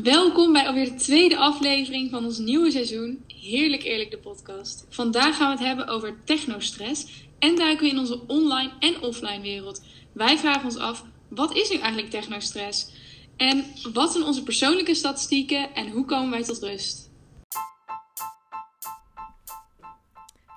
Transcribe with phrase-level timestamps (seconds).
[0.00, 4.86] Welkom bij alweer de tweede aflevering van ons nieuwe seizoen Heerlijk Eerlijk de podcast.
[4.88, 7.06] Vandaag gaan we het hebben over technostress
[7.38, 9.84] en duiken we in onze online en offline wereld.
[10.12, 12.90] Wij vragen ons af, wat is nu eigenlijk technostress?
[13.36, 17.01] En wat zijn onze persoonlijke statistieken en hoe komen wij tot rust?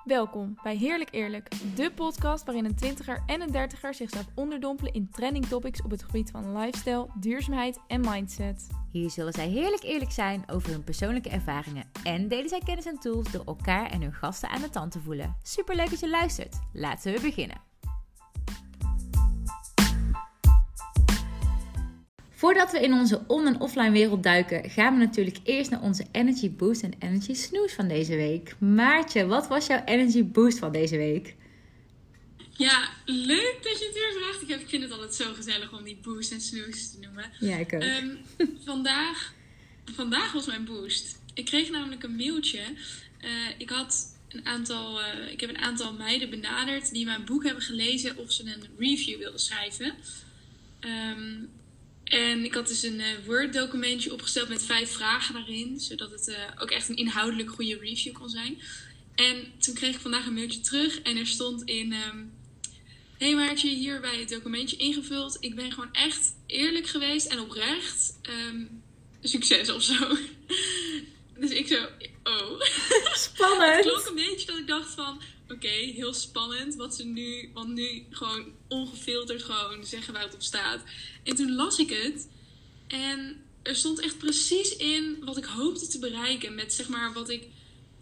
[0.06, 5.10] Welkom bij Heerlijk Eerlijk, de podcast waarin een twintiger en een dertiger zichzelf onderdompelen in
[5.10, 8.66] trending topics op het gebied van lifestyle, duurzaamheid en mindset.
[8.92, 12.98] Hier zullen zij heerlijk eerlijk zijn over hun persoonlijke ervaringen en delen zij kennis en
[12.98, 15.36] tools door elkaar en hun gasten aan de tand te voelen.
[15.42, 16.58] Superleuk dat je luistert.
[16.72, 17.60] Laten we beginnen.
[22.36, 26.06] Voordat we in onze on- en offline wereld duiken, gaan we natuurlijk eerst naar onze
[26.12, 28.54] Energy Boost en Energy Snooze van deze week.
[28.58, 31.34] Maartje, wat was jouw Energy Boost van deze week?
[32.50, 34.42] Ja, leuk dat je het weer vraagt.
[34.42, 37.30] Ik, heb, ik vind het altijd zo gezellig om die boost en snooze te noemen.
[37.40, 37.82] Ja, ik ook.
[37.82, 38.08] Ehm,
[38.64, 39.32] vandaag,
[39.94, 41.18] vandaag was mijn boost.
[41.34, 42.60] Ik kreeg namelijk een mailtje.
[43.18, 47.44] Eh, ik, had een aantal, eh, ik heb een aantal meiden benaderd die mijn boek
[47.44, 49.94] hebben gelezen of ze een review wilden schrijven.
[50.80, 51.34] Ehm,
[52.06, 56.42] en ik had dus een eh, Word-documentje opgesteld met vijf vragen daarin, zodat het eh,
[56.58, 58.62] ook echt een inhoudelijk goede review kon zijn.
[59.14, 62.24] En toen kreeg ik vandaag een mailtje terug en er stond in: ehm,
[63.18, 65.36] Hey Maartje, hier bij het documentje ingevuld.
[65.40, 68.18] Ik ben gewoon echt eerlijk geweest en oprecht.
[68.22, 68.64] Ehm,
[69.22, 70.16] succes of zo.
[71.40, 71.86] dus ik zo,
[72.22, 72.60] oh.
[73.08, 73.80] Het Spannend!
[73.80, 76.74] klonk een beetje dat ik dacht van, oké, heel spannend.
[76.74, 80.82] Wat ze nu, want nu gewoon ongefilterd gewoon zeggen waar het op staat.
[81.22, 82.28] En toen las ik het.
[82.86, 86.54] En er stond echt precies in wat ik hoopte te bereiken.
[86.54, 87.48] Met zeg maar wat ik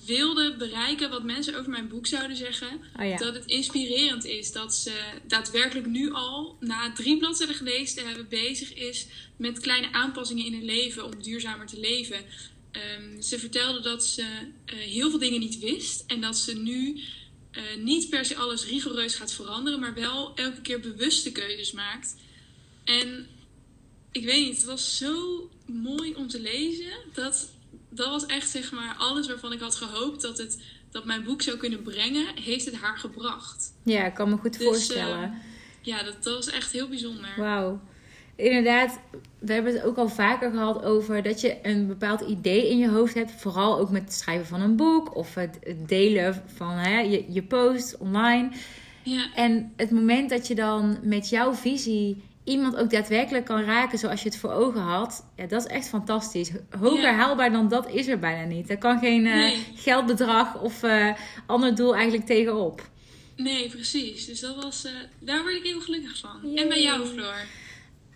[0.07, 1.11] wilde bereiken.
[1.11, 2.81] Wat mensen over mijn boek zouden zeggen.
[3.01, 3.17] Oh ja.
[3.17, 4.53] Dat het inspirerend is.
[4.53, 4.93] Dat ze
[5.27, 10.53] daadwerkelijk nu al, na drie bladzijden gelezen te hebben, bezig is met kleine aanpassingen in
[10.53, 12.25] hun leven om duurzamer te leven.
[12.71, 14.23] Ehm, ze vertelde dat ze
[14.65, 16.05] eh, heel veel dingen niet wist.
[16.07, 17.01] En dat ze nu
[17.55, 19.81] eh, niet per se alles rigoureus gaat veranderen.
[19.81, 22.17] Maar wel elke keer bewuste keuzes maakt.
[22.85, 23.27] En
[24.13, 26.93] ik weet niet, het was zo mooi om te lezen.
[27.13, 27.51] Dat,
[27.89, 31.43] dat was echt zeg maar alles waarvan ik had gehoopt dat, het, dat mijn boek
[31.43, 32.27] zou kunnen brengen.
[32.43, 33.73] Heeft het haar gebracht.
[33.85, 35.23] Ja, ik kan me goed Dus, voorstellen.
[35.23, 35.39] eh,
[35.83, 37.33] ja, dat, dat was echt heel bijzonder.
[37.37, 37.81] Wauw.
[38.37, 38.99] Inderdaad,
[39.39, 42.89] we hebben het ook al vaker gehad over dat je een bepaald idee in je
[42.89, 43.31] hoofd hebt.
[43.37, 47.43] Vooral ook met het schrijven van een boek of het delen van hè, je, je
[47.43, 48.49] post online.
[49.03, 53.99] Ja, En het moment dat je dan met jouw visie iemand ook daadwerkelijk kan raken
[53.99, 55.25] zoals je het voor ogen had.
[55.37, 56.51] Ja, dat is echt fantastisch.
[56.81, 57.13] Hoger Ja.
[57.15, 58.71] haalbaar dan dat is er bijna niet.
[58.71, 59.65] Er kan geen eh, Nee.
[59.75, 61.13] geldbedrag of eh,
[61.47, 62.89] ander doel eigenlijk tegenop.
[63.37, 64.27] nee, precies.
[64.27, 66.31] Dus dat was, eh, daar word ik heel gelukkig van.
[66.43, 66.63] Yay.
[66.63, 67.35] En bij jou, Floor.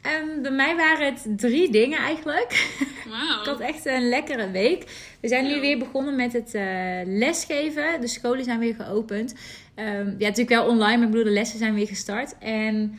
[0.02, 2.76] En bij mij waren het drie dingen eigenlijk.
[3.08, 3.40] Wauw.
[3.40, 4.84] Ik had echt een lekkere week.
[5.20, 5.60] We zijn nu Ja.
[5.60, 6.64] weer begonnen met het eh,
[7.04, 8.00] lesgeven.
[8.00, 9.34] De scholen zijn weer geopend.
[9.74, 12.38] Ehm, ja, natuurlijk wel online, maar ik bedoel, de lessen zijn weer gestart.
[12.38, 12.98] En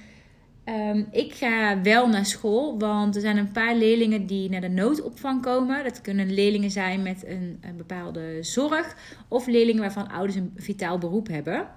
[0.63, 4.69] ehm, ik ga wel naar school, want er zijn een paar leerlingen die naar de
[4.69, 5.83] noodopvang komen.
[5.83, 8.95] Dat kunnen leerlingen zijn met een, een bepaalde zorg,
[9.27, 11.67] of leerlingen waarvan ouders een vitaal beroep hebben.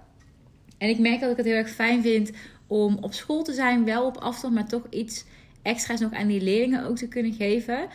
[0.78, 2.30] En ik merk dat ik het heel erg fijn vind
[2.72, 5.24] om op school te zijn, wel op afstand, maar toch iets
[5.62, 7.88] extra's nog aan die leerlingen ook te kunnen geven.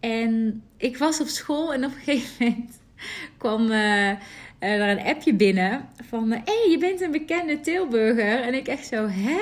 [0.00, 2.80] En ik was op school en op een gegeven moment
[3.38, 4.08] kwam eh,
[4.58, 6.30] er een appje binnen van...
[6.30, 8.40] Hé, hey, je bent een bekende Tilburger.
[8.40, 9.40] En ik echt zo, hè?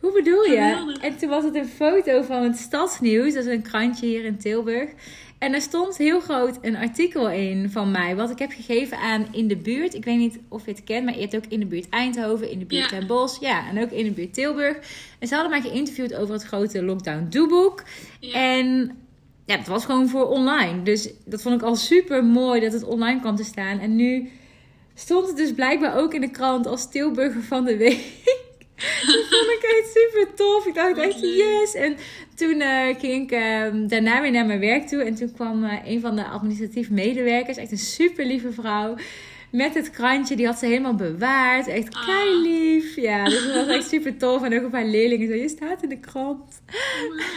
[0.00, 0.98] Hoe bedoel je?
[1.00, 3.34] En toen was het een foto van het Stadsnieuws.
[3.34, 4.90] Dat is een krantje hier in Tilburg.
[5.42, 8.16] En er stond heel groot een artikel in van mij.
[8.16, 9.94] Wat ik heb gegeven aan in de buurt.
[9.94, 12.50] Ik weet niet of je het kent, maar je hebt ook in de buurt Eindhoven,
[12.50, 12.98] in de buurt Ja.
[12.98, 13.40] Den Bosch.
[13.40, 14.76] Ja, en ook in de buurt Tilburg.
[15.18, 17.82] En ze hadden mij geïnterviewd over het grote Lockdown Doeboek.
[18.20, 18.34] Ja.
[18.34, 18.96] En
[19.46, 20.82] ja, het was gewoon voor online.
[20.82, 23.78] Dus dat vond ik al super mooi dat het online kwam te staan.
[23.78, 24.30] En nu
[24.94, 28.04] stond het dus blijkbaar ook in de krant als Tilburger van de week.
[29.06, 30.66] dat vond ik echt super tof.
[30.66, 31.74] Ik dacht echt yes.
[31.74, 31.96] En
[32.42, 35.02] toen eh, ging ik ehm, daarna weer naar mijn werk toe.
[35.04, 38.94] En toen kwam eh, een van de administratief medewerkers, echt een super lieve vrouw.
[39.50, 41.66] Met het krantje, die had ze helemaal bewaard.
[41.66, 42.06] Echt Ah.
[42.06, 42.96] kei lief.
[42.96, 44.42] Ja, dus dat was echt super tof.
[44.42, 46.62] En ook een paar leerlingen zo, je staat in de krant.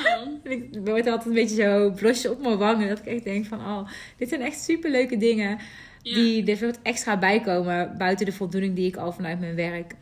[0.04, 0.40] Wauw.
[0.44, 2.88] En ik word altijd een beetje zo blosje op mijn wangen.
[2.88, 5.58] Dat ik echt denk van, oh, dit zijn echt super leuke dingen.
[6.02, 6.16] Ja.
[6.16, 7.96] Die er veel extra bij komen.
[7.98, 9.94] Buiten de voldoening die ik al vanuit mijn werk.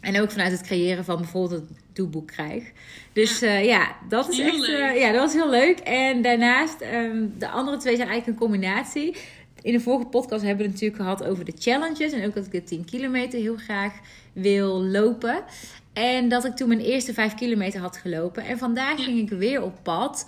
[0.00, 2.64] En ook vanuit het creëren van bijvoorbeeld het doelboek krijg.
[3.12, 4.80] Dus ja, ja dat is Heel echt, leuk.
[4.80, 5.78] eh, ja, dat was heel leuk.
[5.78, 9.16] En daarnaast, ehm, de andere twee zijn eigenlijk een combinatie.
[9.62, 12.12] In de vorige podcast hebben we het natuurlijk gehad over de challenges.
[12.12, 13.92] En ook dat ik de 10 kilometer heel graag
[14.32, 15.44] wil lopen.
[15.92, 18.44] En dat ik toen mijn eerste 5 kilometer had gelopen.
[18.44, 20.26] En vandaag ging ik weer op pad.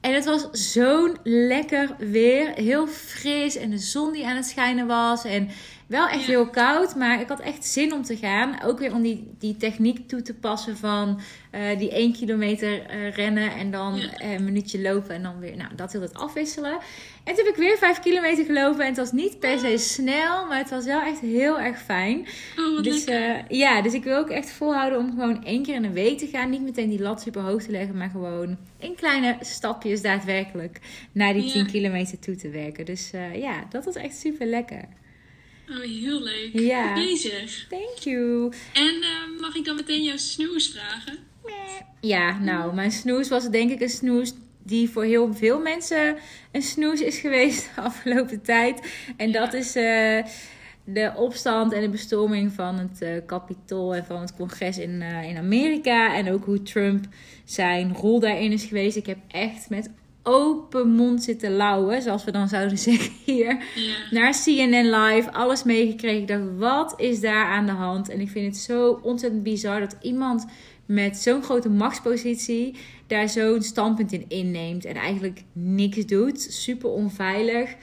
[0.00, 2.52] En het was zo'n lekker weer.
[2.54, 5.24] Heel fris en de zon die aan het schijnen was.
[5.24, 5.48] En
[5.88, 6.26] wel echt Ja.
[6.26, 8.62] heel koud, maar ik had echt zin om te gaan.
[8.64, 11.20] Ook weer om die, die techniek toe te passen van
[11.50, 14.12] eh, die 1 kilometer eh, rennen en dan Ja.
[14.18, 16.72] eh, een minuutje lopen en dan weer, nou, dat heel het afwisselen.
[17.24, 20.46] En toen heb ik weer 5 kilometer gelopen en het was niet per se snel,
[20.46, 22.26] maar het was wel echt heel erg fijn.
[22.58, 23.04] Oh, Dus
[23.48, 26.26] ja, dus ik wil ook echt volhouden om gewoon één keer in de week te
[26.26, 26.50] gaan.
[26.50, 30.80] Niet meteen die lat super hoog te leggen, maar gewoon in kleine stapjes daadwerkelijk
[31.12, 31.52] naar die Ja.
[31.52, 32.84] 10 kilometer toe te werken.
[32.84, 34.84] Dus ja, dat was echt super lekker.
[35.70, 36.50] Oh, heel leuk.
[36.52, 36.94] Ja.
[36.94, 37.66] Bezig.
[37.68, 38.52] Thank you.
[38.72, 41.18] En eh, mag ik dan meteen jouw snoes vragen?
[42.00, 44.32] Ja, nou, mijn snoes was denk ik een snoes
[44.62, 46.16] die voor heel veel mensen
[46.52, 48.92] een snoes is geweest de afgelopen tijd.
[49.16, 50.24] En dat is eh,
[50.84, 55.28] de opstand en de bestorming van het eh Capitool en van het congres in, eh,
[55.28, 56.14] in Amerika.
[56.14, 57.04] En ook hoe Trump
[57.44, 58.96] zijn rol daarin is geweest.
[58.96, 59.90] Ik heb echt met
[60.28, 63.96] open mond zitten lauwen, zoals we dan zouden zeggen hier Ja.
[64.10, 66.20] naar CNN Live, alles meegekregen.
[66.20, 68.08] Ik dacht, wat is daar aan de hand?
[68.08, 70.46] En ik vind het zo ontzettend bizar dat iemand
[70.86, 72.76] met zo'n grote machtspositie
[73.06, 76.40] daar zo'n standpunt in inneemt en eigenlijk niks doet.
[76.40, 77.74] Super onveilig.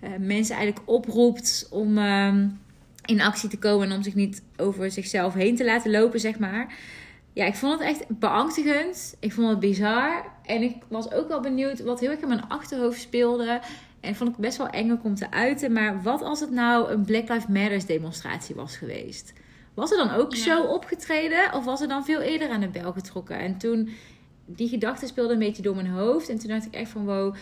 [0.00, 2.48] Eh, mensen eigenlijk oproept om ehm,
[3.04, 6.38] in actie te komen en om zich niet over zichzelf heen te laten lopen, zeg
[6.38, 6.74] maar.
[7.32, 9.16] Ja, ik vond het echt beangstigend.
[9.20, 10.24] Ik vond het bizar.
[10.46, 13.60] En ik was ook wel benieuwd wat heel erg in mijn achterhoofd speelde.
[14.00, 15.72] En vond ik best wel eng om te uiten.
[15.72, 19.32] Maar wat als het nou een Black Lives Matters demonstratie was geweest?
[19.74, 20.42] Was er dan ook Ja.
[20.42, 21.52] zo opgetreden?
[21.52, 23.38] Of was er dan veel eerder aan de bel getrokken?
[23.38, 23.88] En toen,
[24.46, 26.28] die gedachte speelde een beetje door mijn hoofd.
[26.28, 27.34] En toen dacht ik echt van wow,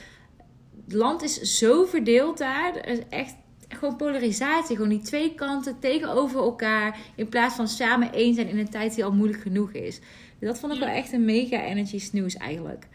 [0.85, 2.77] het land is zo verdeeld daar.
[2.77, 3.35] Er is echt
[3.69, 4.77] gewoon polarisatie.
[4.77, 6.99] Gewoon die twee kanten tegenover elkaar.
[7.17, 10.01] In plaats van samen één zijn in een tijd die al moeilijk genoeg is.
[10.41, 10.85] Dat vond ik Ja.
[10.87, 12.87] wel echt een mega energy snooze eigenlijk.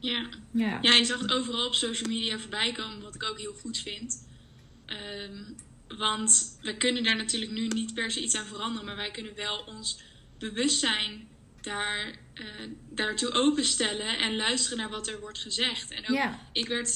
[0.00, 0.28] Ja.
[0.52, 0.78] Ja.
[0.82, 3.78] ja, je zag het overal op social media voorbij komen, wat ik ook heel goed
[3.78, 4.26] vind.
[4.86, 5.42] Ehm,
[5.98, 9.34] want we kunnen daar natuurlijk nu niet per se iets aan veranderen, maar wij kunnen
[9.34, 9.98] wel ons
[10.38, 11.28] bewustzijn
[11.60, 12.44] daar, eh,
[12.90, 15.90] daartoe openstellen en luisteren naar wat er wordt gezegd.
[15.90, 16.48] En ook, Ja.
[16.52, 16.92] ik werd,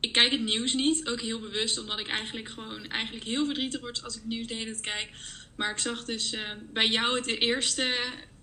[0.00, 3.80] ik kijk het nieuws niet, ook heel bewust, omdat ik eigenlijk gewoon eigenlijk heel verdrietig
[3.80, 5.10] word als ik het nieuws de hele tijd kijk.
[5.56, 6.40] Maar ik zag dus eh,
[6.72, 7.94] bij jou het eerste,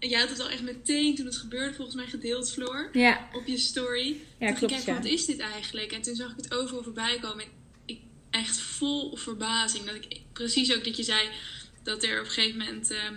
[0.10, 3.30] jij had het al echt meteen toen het gebeurde volgens mij gedeeld, Floor Ja.
[3.34, 4.16] op je story.
[4.40, 5.92] Ja, toen klopt, ik wat is dit eigenlijk?
[5.92, 7.44] En toen zag ik het overal voorbij komen.
[7.44, 7.50] En
[7.86, 8.00] ik
[8.30, 9.84] echt vol verbazing.
[9.86, 11.30] Dat ik precies ook dat je zei
[11.84, 13.13] dat er op een gegeven moment ehm,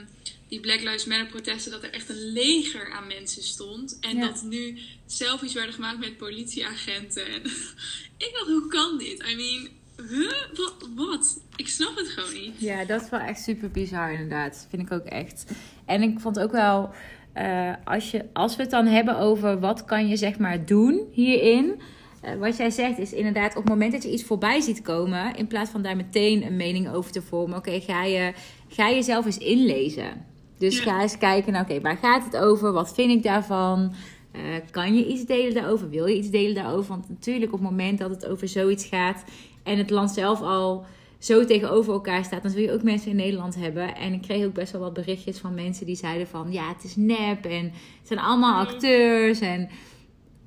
[0.49, 3.99] die Black Lives Matter protesten, dat er echt een leger aan mensen stond.
[4.01, 4.27] En Ja.
[4.27, 7.27] dat nu selfies werden gemaakt met politieagenten.
[7.27, 7.43] En
[8.27, 9.25] ik dacht, hoe kan dit?
[9.29, 9.69] I mean,
[10.11, 10.33] huh?
[10.55, 10.89] Wat?
[10.95, 11.41] wat?
[11.57, 12.53] Ik snap het gewoon niet.
[12.61, 14.67] Ja, dat is wel echt super bizar inderdaad.
[14.71, 15.45] Vind ik ook echt.
[15.89, 16.91] En ik vond ook wel,
[17.33, 21.03] eh, als, je, als we het dan hebben over wat kan je zeg maar doen
[21.13, 21.81] hierin.
[22.23, 25.35] eh, wat jij zegt is inderdaad op het moment dat je iets voorbij ziet komen,
[25.37, 28.33] in plaats van daar meteen een mening over te vormen, oké, ga, je,
[28.69, 30.27] ga jezelf eens inlezen.
[30.59, 30.83] Dus Ja.
[30.83, 32.73] ga eens kijken, nou, oké, waar gaat het over?
[32.73, 33.93] Wat vind ik daarvan?
[34.33, 35.91] Eh, kan je iets delen daarover?
[35.91, 36.89] Wil je iets delen daarover?
[36.89, 39.25] Want natuurlijk, op het moment dat het over zoiets gaat
[39.63, 40.85] en het land zelf al
[41.19, 43.95] zo tegenover elkaar staat, dan zul je ook mensen in Nederland hebben.
[43.97, 46.85] En ik kreeg ook best wel wat berichtjes van mensen die zeiden van ja, het
[46.85, 49.41] is nep en het zijn allemaal acteurs.
[49.41, 49.69] En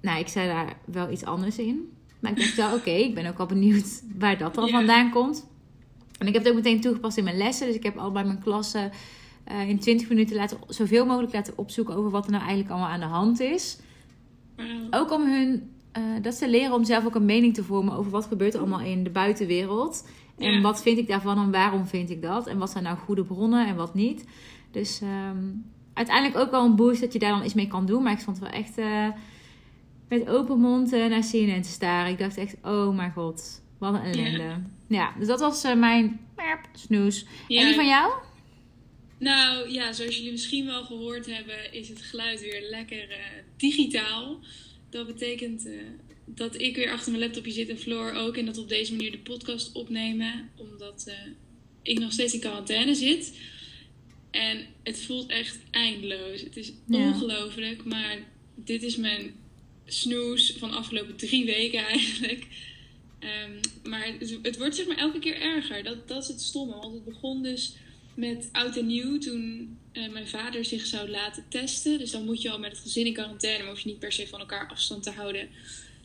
[0.01, 1.89] nou, ik zei daar wel iets anders in.
[2.19, 4.71] Maar ik dacht wel, oké, ik ben ook wel benieuwd waar dat dan Ja.
[4.71, 5.49] vandaan komt.
[6.18, 7.68] En ik heb het ook meteen toegepast in mijn lessen.
[7.68, 8.92] Dus ik heb al bij mijn klassen
[9.44, 12.90] eh, in 20 minuten laten, zoveel mogelijk laten opzoeken over wat er nou eigenlijk allemaal
[12.90, 13.78] aan de hand is.
[14.56, 15.01] Wauw.
[15.04, 18.11] Ook om hun, eh, dat ze leren om zelf ook een mening te vormen over
[18.11, 20.07] wat gebeurt er allemaal in de buitenwereld.
[20.42, 20.62] En Ja.
[20.62, 22.48] wat vind ik daarvan en waarom vind ik dat?
[22.48, 24.26] En wat zijn nou goede bronnen en wat niet?
[24.71, 25.44] Dus ehm,
[25.94, 28.04] uiteindelijk ook wel een boost dat je daar dan iets mee kan doen.
[28.04, 29.07] Maar ik stond wel echt eh,
[30.10, 32.12] met open mond eh, naar CNN te staren.
[32.12, 34.62] Ik dacht echt, oh mijn god, wat een ellende.
[34.88, 37.26] Ja, dus dat was eh, mijn merp, snoes.
[37.48, 37.60] Ja.
[37.60, 38.12] En die van jou?
[39.18, 43.07] Nou ja, zoals jullie misschien wel gehoord hebben, is het geluid weer lekker
[43.57, 44.40] digitaal.
[44.92, 45.74] Dat betekent eh,
[46.26, 48.38] dat ik weer achter mijn laptopje zit en Floor ook.
[48.38, 50.50] En dat we op deze manier de podcast opnemen.
[50.57, 51.16] Omdat eh,
[51.81, 53.38] ik nog steeds in quarantaine zit.
[54.31, 56.42] En het voelt echt eindeloos.
[56.42, 56.98] Het is Ja.
[56.98, 57.83] ongelooflijk.
[57.86, 58.18] Maar
[58.56, 59.33] dit is mijn
[59.86, 62.48] snoes van de afgelopen drie weken eigenlijk.
[63.19, 63.52] Ehm,
[63.83, 65.83] maar het, het wordt zeg maar elke keer erger.
[65.83, 66.76] Dat, dat is het stomme.
[66.76, 67.76] Want het begon dus
[68.16, 71.98] met oud en nieuw toen eh, mijn vader zich zou laten testen.
[71.98, 74.12] Dus dan moet je al met het gezin in quarantaine, maar hoef je niet per
[74.12, 75.50] se van elkaar afstand te houden.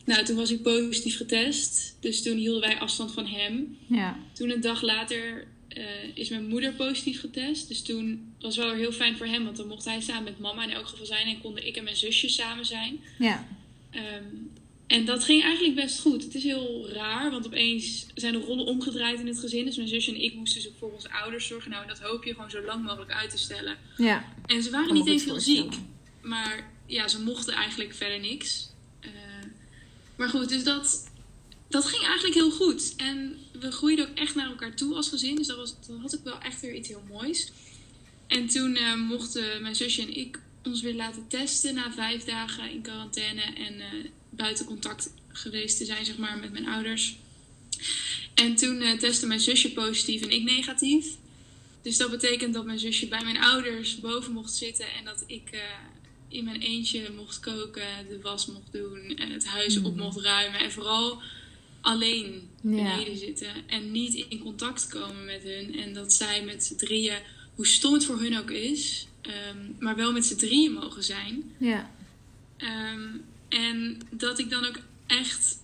[0.05, 1.97] Nou, toen was ik positief getest.
[1.99, 3.77] Dus toen hielden wij afstand van hem.
[3.87, 4.19] Ja.
[4.33, 7.67] Toen een dag later eh, is mijn moeder positief getest.
[7.67, 10.63] Dus toen was wel heel fijn voor hem, want dan mocht hij samen met mama
[10.63, 12.99] in elk geval zijn en konden ik en mijn zusje samen zijn.
[13.19, 13.47] Ja.
[13.89, 14.25] Ehm,
[14.87, 16.23] En dat ging eigenlijk best goed.
[16.23, 19.65] Het is heel raar, want opeens zijn de rollen omgedraaid in het gezin.
[19.65, 21.71] Dus mijn zusje en ik moesten dus voor onze ouders zorgen.
[21.71, 23.77] Nou, dat hoop je gewoon zo lang mogelijk uit te stellen.
[23.97, 24.33] Ja.
[24.45, 25.73] En ze waren niet eens heel ziek.
[26.21, 28.69] Maar ja, ze mochten eigenlijk verder niks.
[28.99, 29.11] Eh,
[30.15, 31.11] maar goed, dus dat,
[31.69, 32.93] dat ging eigenlijk heel goed.
[32.97, 35.35] En we groeiden ook echt naar elkaar toe als gezin.
[35.35, 37.51] Dus dat, was, dat had ik wel echt weer iets heel moois.
[38.27, 42.71] En toen eh, mochten mijn zusje en ik ons weer laten testen na vijf dagen
[42.71, 43.87] in quarantaine en eh,
[44.29, 47.15] buiten contact geweest te zijn, zeg maar, met mijn ouders.
[48.33, 51.05] En toen eh, testte mijn zusje positief en ik negatief.
[51.81, 55.49] Dus dat betekent dat mijn zusje bij mijn ouders boven mocht zitten en dat ik
[55.51, 55.59] eh,
[56.27, 60.59] in mijn eentje mocht koken, de was mocht doen en het huis op mocht ruimen.
[60.59, 61.21] En vooral
[61.81, 62.69] alleen Ja.
[62.69, 65.79] beneden zitten en niet in contact komen met hun.
[65.79, 67.17] En dat zij met z'n drieën,
[67.55, 71.43] hoe stom het voor hun ook is, ehm, maar wel met z'n drieën mogen zijn.
[71.57, 71.91] Ja.
[72.57, 73.07] Ehm,
[73.49, 75.57] en dat ik dan ook echt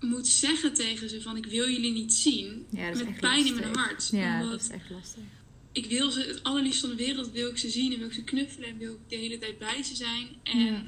[0.00, 2.66] moet zeggen tegen ze van ik wil jullie niet zien.
[2.70, 3.60] Ja, dat is met echt pijn in lastig.
[3.60, 4.08] mijn hart.
[4.12, 5.22] Ja, dat is echt lastig.
[5.72, 8.14] ik wil ze het allerliefst van de wereld wil ik ze zien en wil ik
[8.14, 10.28] ze knuffelen en wil ik de hele tijd bij ze zijn.
[10.42, 10.82] En Ja.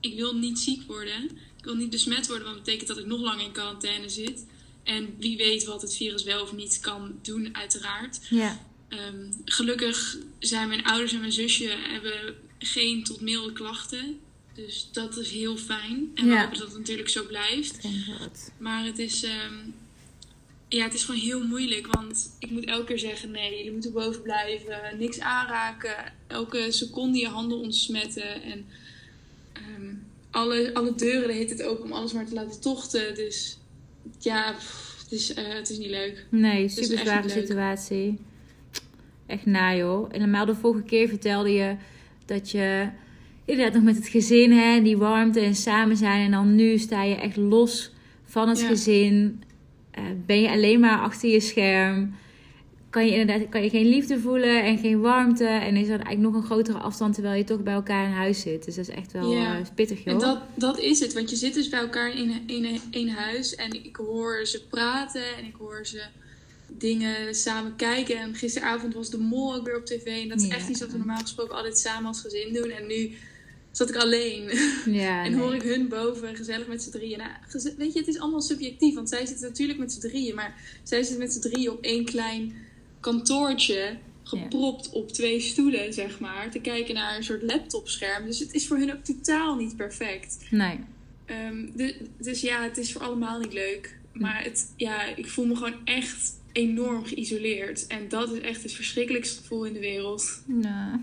[0.00, 1.24] ik wil niet ziek worden.
[1.58, 4.46] Ik wil niet besmet worden, want dat betekent dat ik nog langer in quarantaine zit.
[4.82, 8.26] En wie weet wat het virus wel of niet kan doen, uiteraard.
[8.30, 8.68] Ja.
[8.90, 14.18] Ehm, gelukkig zijn mijn ouders en mijn zusje hebben geen tot milde klachten.
[14.54, 16.10] Dus dat is heel fijn.
[16.14, 17.78] En we hopen dat het natuurlijk zo blijft.
[18.58, 19.54] Maar het is, ehm,
[20.68, 21.86] ja, het is gewoon heel moeilijk.
[21.86, 24.98] Want ik moet elke keer zeggen: nee, jullie moeten boven blijven.
[24.98, 26.12] Niks aanraken.
[26.26, 28.42] Elke seconde je handen ontsmetten.
[28.42, 28.66] En
[29.52, 29.94] ehm,
[30.30, 33.14] alle, alle deuren heet het ook om alles maar te laten tochten.
[33.14, 33.58] Dus
[34.18, 36.26] ja, pff, het, is, eh, het is niet leuk.
[36.30, 38.18] Nee, super zware situatie.
[39.30, 40.08] Echt na joh.
[40.12, 41.74] En normaal de vorige keer vertelde je
[42.26, 42.88] dat je
[43.44, 46.24] inderdaad nog met het gezin, hè, die warmte en samen zijn.
[46.24, 47.92] En dan nu sta je echt los
[48.24, 48.66] van het Ja.
[48.66, 49.42] gezin.
[49.90, 52.14] Eh, ben je alleen maar achter je scherm.
[52.90, 55.44] Kan je inderdaad kan je geen liefde voelen en geen warmte.
[55.46, 58.40] En is er eigenlijk nog een grotere afstand terwijl je toch bij elkaar in huis
[58.40, 58.64] zit.
[58.64, 59.56] Dus dat is echt wel Ja.
[59.58, 60.12] eh, pittig joh.
[60.14, 63.54] En dat, dat is het, want je zit dus bij elkaar in één één huis
[63.54, 66.02] en ik hoor ze praten en ik hoor ze
[66.78, 68.16] dingen samen kijken.
[68.18, 70.54] En gisteravond was de mol ook weer op tv en dat is Ja.
[70.54, 72.70] echt iets wat we normaal gesproken altijd samen als gezin doen.
[72.70, 73.10] En nu
[73.70, 74.42] zat ik alleen
[75.02, 75.40] Ja, en nee.
[75.40, 77.18] hoor ik hun boven gezellig met z'n drieën.
[77.18, 77.30] Nou,
[77.76, 80.98] weet je, het is allemaal subjectief, want zij zitten natuurlijk met z'n drieën, maar zij
[81.02, 82.54] zitten met z'n drieën op één klein
[83.00, 83.96] kantoortje.
[84.22, 86.50] Gepropt op twee stoelen, zeg maar.
[86.50, 88.26] Te kijken naar een soort laptopscherm.
[88.26, 90.36] Dus het is voor hun ook totaal niet perfect.
[90.50, 90.78] Nee.
[91.74, 93.96] De- dus ja, het is voor allemaal niet leuk.
[94.12, 97.86] Maar het, ja, ik voel me gewoon echt enorm geïsoleerd.
[97.86, 100.42] En dat is echt het verschrikkelijkste gevoel in de wereld.
[100.46, 101.00] Nou,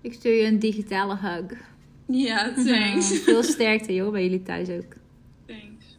[0.00, 1.58] ik stuur je een digitale hug.
[2.06, 3.10] Ja, thanks.
[3.10, 4.92] Nou, veel sterkte joh, bij jullie thuis ook.
[5.46, 5.98] thanks.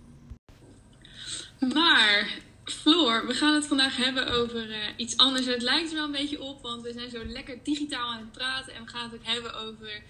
[1.73, 5.45] Maar, Floor, we gaan het vandaag hebben over eh, iets anders.
[5.45, 8.31] Het lijkt er wel een beetje op, want we zijn zo lekker digitaal aan het
[8.31, 8.73] praten.
[8.73, 10.01] En we gaan het ook hebben over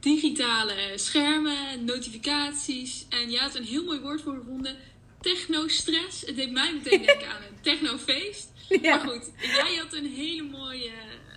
[0.00, 3.06] digitale schermen, notificaties.
[3.08, 4.76] En jij had een heel mooi woord voor gevonden.
[5.20, 6.26] Technostress.
[6.26, 8.48] Het deed mij meteen denken aan een technofeest.
[8.68, 8.96] Ja.
[8.96, 10.90] Maar goed, jij had een hele mooie,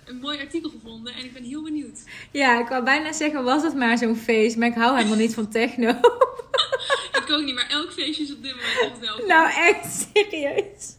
[0.04, 1.98] een mooi artikel gevonden en ik ben heel benieuwd.
[2.30, 4.56] Ja, ik wou bijna zeggen, was het maar zo'n feest.
[4.56, 5.88] Maar ik hou helemaal niet van techno.
[7.24, 9.26] Ik ook niet, maar elk feestje is op dit moment wel.
[9.26, 10.96] nou, echt serieus.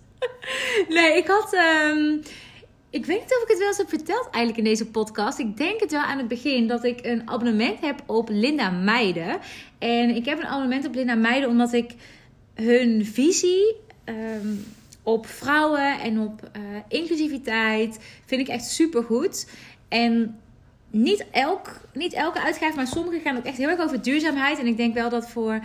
[0.89, 1.53] Nee, ik had...
[1.53, 2.17] ehm,
[2.89, 5.39] ik weet niet of ik het wel eens heb verteld eigenlijk in deze podcast.
[5.39, 9.39] Ik denk het wel aan het begin dat ik een abonnement heb op Linda Meijden.
[9.79, 11.91] En ik heb een abonnement op Linda Meijden omdat ik
[12.55, 14.55] hun visie ehm,
[15.03, 19.47] op vrouwen en op eh, inclusiviteit vind ik echt super goed.
[19.87, 20.39] En
[20.89, 24.59] niet, elk, niet elke uitgave, maar sommige gaan ook echt heel erg over duurzaamheid.
[24.59, 25.59] En ik denk wel dat voor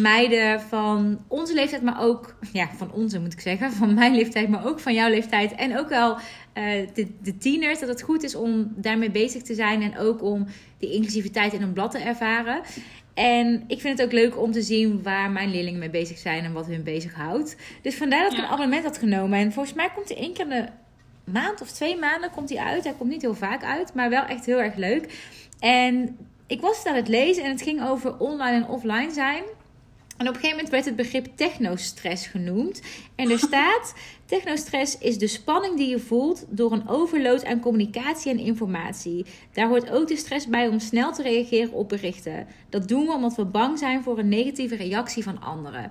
[0.00, 4.48] meiden van onze leeftijd, maar ook, ja, van onze moet ik zeggen, van mijn leeftijd,
[4.48, 5.54] maar ook van jouw leeftijd.
[5.54, 6.16] En ook wel
[6.52, 10.22] eh, de, de tieners, dat het goed is om daarmee bezig te zijn en ook
[10.22, 10.46] om
[10.78, 12.60] die inclusiviteit in een blad te ervaren.
[13.14, 16.44] En ik vind het ook leuk om te zien waar mijn leerlingen mee bezig zijn
[16.44, 17.56] en wat hun bezighoudt.
[17.82, 18.44] Dus vandaar dat ik Ja.
[18.44, 19.38] een abonnement had genomen.
[19.38, 20.68] En volgens mij komt hij één keer in de
[21.32, 22.84] maand of twee maanden komt hij uit.
[22.84, 25.30] Hij komt niet heel vaak uit, maar wel echt heel erg leuk.
[25.60, 26.16] En
[26.46, 29.42] ik was het aan het lezen en het ging over online en offline zijn.
[30.22, 32.82] En op een gegeven moment werd het begrip technostress genoemd.
[33.14, 33.94] En er staat:
[34.26, 39.26] technostress is de spanning die je voelt door een overload aan communicatie en informatie.
[39.52, 42.46] Daar hoort ook de stress bij om snel te reageren op berichten.
[42.68, 45.90] Dat doen we omdat we bang zijn voor een negatieve reactie van anderen.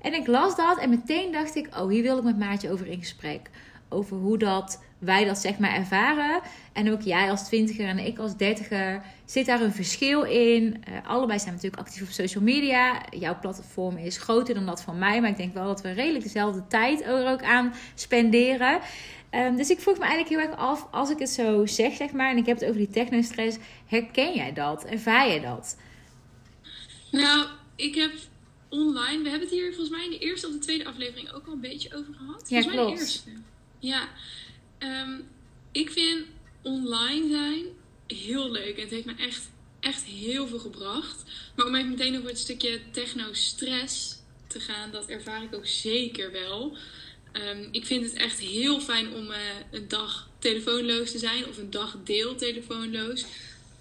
[0.00, 2.86] En ik las dat en meteen dacht ik: oh, hier wil ik met Maartje over
[2.86, 3.50] in gesprek.
[3.88, 6.40] Over hoe dat wij dat zeg maar ervaren.
[6.72, 9.02] En ook jij als twintiger en ik als dertiger.
[9.24, 10.84] Zit daar een verschil in?
[10.88, 13.02] Uh, allebei zijn natuurlijk actief op social media.
[13.10, 15.20] Jouw platform is groter dan dat van mij.
[15.20, 18.80] Maar ik denk wel dat we redelijk dezelfde tijd er ook aan spenderen.
[19.34, 22.12] Um, dus ik vroeg me eigenlijk heel erg af, als ik het zo zeg, zeg
[22.12, 24.84] maar, en ik heb het over die technostress, herken jij dat?
[24.84, 25.76] Ervaar jij dat?
[27.10, 28.12] Nou, ik heb
[28.68, 31.46] online, we hebben het hier volgens mij in de eerste of de tweede aflevering ook
[31.46, 32.48] al een beetje over gehad.
[32.48, 32.86] Ja, volgens klopt.
[32.86, 33.30] mij de eerste.
[33.78, 34.08] Ja,
[34.78, 35.28] um,
[35.72, 36.26] ik vind
[36.62, 37.64] online zijn
[38.06, 38.76] heel leuk.
[38.76, 39.48] En het heeft me echt,
[39.80, 41.22] echt heel veel gebracht.
[41.56, 44.16] Maar om even meteen over het stukje techno-stress
[44.46, 46.76] te gaan, dat ervaar ik ook zeker wel.
[47.32, 49.36] Um, ik vind het echt heel fijn om uh,
[49.70, 53.24] een dag telefoonloos te zijn of een dag deel telefoonloos.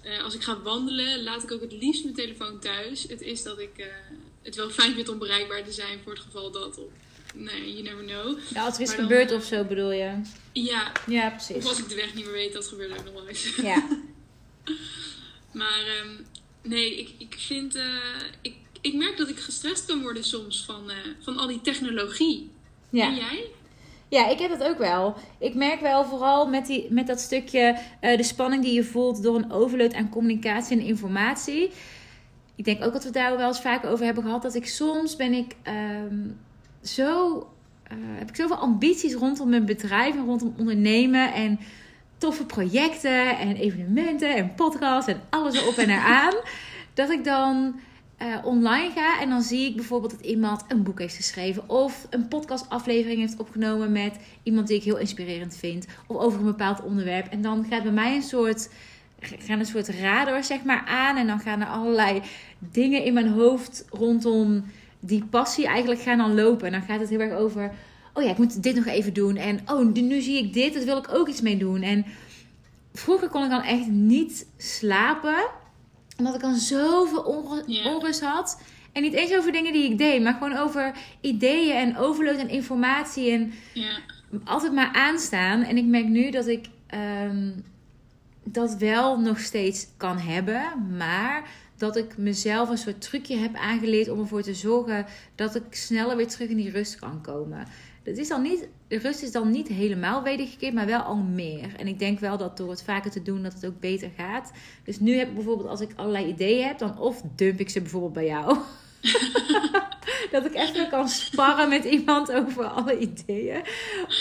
[0.05, 3.03] Uh, als ik ga wandelen, laat ik ook het liefst mijn telefoon thuis.
[3.03, 3.85] Het is dat ik uh,
[4.41, 6.77] het wel fijn vind om bereikbaar te zijn voor het geval dat.
[6.77, 6.91] Of,
[7.37, 8.39] nee, you never know.
[8.53, 10.21] Ja, als er iets gebeurt of zo bedoel je?
[10.51, 10.91] Ja.
[11.07, 11.55] Ja, precies.
[11.55, 13.55] Of als ik de weg niet meer weet, dat gebeurt ook nog wel eens.
[13.55, 13.87] Ja.
[15.61, 16.25] maar um,
[16.61, 17.75] nee, ik, ik vind.
[17.75, 17.83] Uh,
[18.41, 22.51] ik, ik merk dat ik gestrest kan worden soms van, uh, van al die technologie.
[22.89, 23.07] Ja.
[23.07, 23.45] En jij?
[24.09, 25.15] Ja, ik heb dat ook wel.
[25.39, 29.23] Ik merk wel vooral met, die, met dat stukje uh, de spanning die je voelt
[29.23, 31.71] door een overload aan communicatie en informatie.
[32.55, 34.41] Ik denk ook dat we daar wel eens vaak over hebben gehad.
[34.41, 36.39] Dat ik soms ben ik um,
[36.87, 37.37] zo.
[37.91, 41.33] Uh, heb ik zoveel ambities rondom mijn bedrijf en rondom ondernemen.
[41.33, 41.59] En
[42.17, 46.33] toffe projecten en evenementen en podcasts en alles erop en eraan.
[46.93, 47.79] dat ik dan
[48.21, 52.07] uh, online ga en dan zie ik bijvoorbeeld dat iemand een boek heeft geschreven of
[52.09, 56.83] een podcastaflevering heeft opgenomen met iemand die ik heel inspirerend vind of over een bepaald
[56.83, 58.69] onderwerp en dan gaat bij mij een soort
[59.19, 62.21] gaan een soort radar zeg maar aan en dan gaan er allerlei
[62.59, 64.63] dingen in mijn hoofd rondom
[64.99, 67.71] die passie eigenlijk gaan dan lopen en dan gaat het heel erg over
[68.13, 70.83] oh ja ik moet dit nog even doen en oh nu zie ik dit dat
[70.83, 72.05] wil ik ook iets mee doen en
[72.93, 75.49] vroeger kon ik dan echt niet slapen
[76.17, 77.21] omdat ik dan zoveel
[77.83, 78.61] onrust, had.
[78.91, 82.49] En niet eens over dingen die ik deed, maar gewoon over ideeën en overload en
[82.49, 83.31] informatie.
[83.31, 83.53] En
[84.43, 85.63] altijd maar aanstaan.
[85.63, 87.51] En ik merk nu dat ik ehm,
[88.43, 90.87] dat wel nog steeds kan hebben.
[90.97, 95.63] Maar dat ik mezelf een soort trucje heb aangeleerd om ervoor te zorgen dat ik
[95.69, 97.67] sneller weer terug in die rust kan komen.
[98.03, 101.75] Dat is dan niet, de rust is dan niet helemaal wedergekeerd, maar wel al meer.
[101.77, 104.51] En ik denk wel dat door het vaker te doen, dat het ook beter gaat.
[104.83, 107.81] Dus nu heb ik bijvoorbeeld, als ik allerlei ideeën heb, dan of dump ik ze
[107.81, 108.57] bijvoorbeeld bij jou.
[110.31, 113.61] dat ik even kan sparren met iemand over alle ideeën.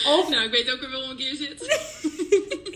[0.07, 1.61] Of Nou, ik weet ook weer waarom ik hier zit.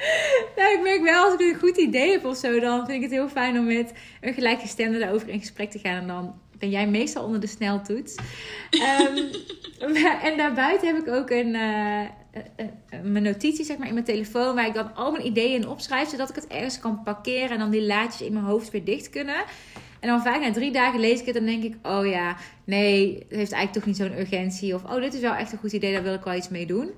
[0.56, 3.02] Nou, ik merk wel als ik een goed idee heb of zo, dan vind ik
[3.02, 6.00] het heel fijn om met een gelijkgestemde daarover in gesprek te gaan.
[6.00, 8.14] En dan ben jij meestal onder de sneltoets.
[9.08, 9.30] um,
[10.22, 14.04] en daarbuiten heb ik ook een, uh, uh, uh, mijn notitie zeg maar, in mijn
[14.04, 17.50] telefoon waar ik dan al mijn ideeën in opschrijf, zodat ik het ergens kan parkeren
[17.50, 19.44] en dan die laadjes in mijn hoofd weer dicht kunnen.
[20.00, 23.14] En dan vaak na drie dagen lees ik het en denk ik, oh ja, nee,
[23.14, 24.74] het heeft eigenlijk toch niet zo'n urgentie.
[24.74, 26.66] Of, oh, dit is wel echt een goed idee, daar wil ik wel iets mee
[26.66, 26.90] doen.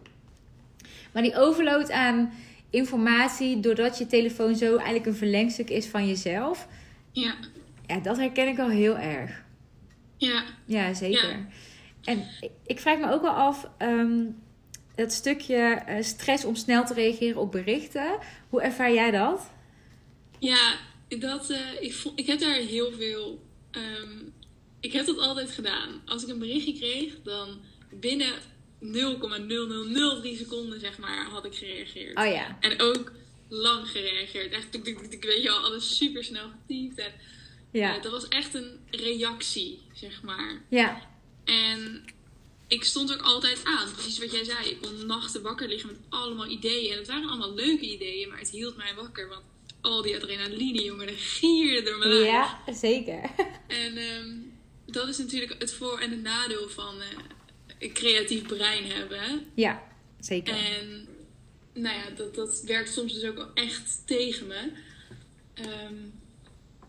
[1.12, 2.32] Maar die overload aan
[2.72, 6.68] informatie, doordat je telefoon zo eigenlijk een verlengstuk is van jezelf.
[7.12, 7.34] Ja.
[7.86, 9.42] Ja, dat herken ik al heel erg.
[10.16, 10.44] Ja.
[10.64, 11.28] Ja, zeker.
[11.28, 11.46] Ja.
[12.04, 12.26] En
[12.66, 14.42] ik, vraag me ook wel af, um,
[14.94, 18.18] dat stukje uh, stress om snel te reageren op berichten.
[18.48, 19.50] Hoe ervaar jij dat?
[20.38, 20.74] Ja,
[21.08, 23.42] dat, uh, ik, ik heb daar heel veel.
[23.70, 24.32] Um,
[24.80, 26.02] ik heb dat altijd gedaan.
[26.06, 28.32] Als ik een berichtje kreeg, dan binnen
[28.82, 32.18] 0,0003 seconden, zeg maar, had ik gereageerd.
[32.18, 32.56] Oh ja.
[32.60, 33.12] En ook
[33.48, 34.52] lang gereageerd.
[34.52, 36.98] Echt, ik, ik, ik weet je al, alles super snel getypt.
[36.98, 37.12] En,
[37.70, 37.96] ja.
[37.96, 40.62] Uh, dat was echt een reactie, zeg maar.
[40.68, 41.08] Ja.
[41.44, 42.04] En
[42.68, 43.92] ik stond ook altijd aan.
[43.92, 44.68] Precies wat jij zei.
[44.68, 46.92] Ik kon nachten wakker liggen met allemaal ideeën.
[46.92, 49.28] En het waren allemaal leuke ideeën, maar het hield mij wakker.
[49.28, 49.42] Want
[49.80, 52.26] al die adrenaline, jongen, dat gierde door mijn lijf.
[52.26, 53.30] Ja, zeker.
[53.66, 54.52] En um,
[54.86, 57.02] dat is natuurlijk het voor- en het nadeel van uh,
[57.82, 59.46] een creatief brein hebben.
[59.54, 59.82] Ja,
[60.20, 60.54] zeker.
[60.54, 61.08] En
[61.72, 64.72] nou ja, dat, dat werkt soms dus ook wel echt tegen me.
[65.54, 66.20] Um,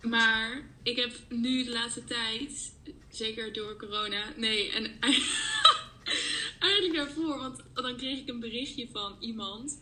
[0.01, 2.73] maar ik heb nu de laatste tijd,
[3.09, 4.99] zeker door corona, nee, en
[6.59, 9.81] eigenlijk daarvoor, want dan kreeg ik een berichtje van iemand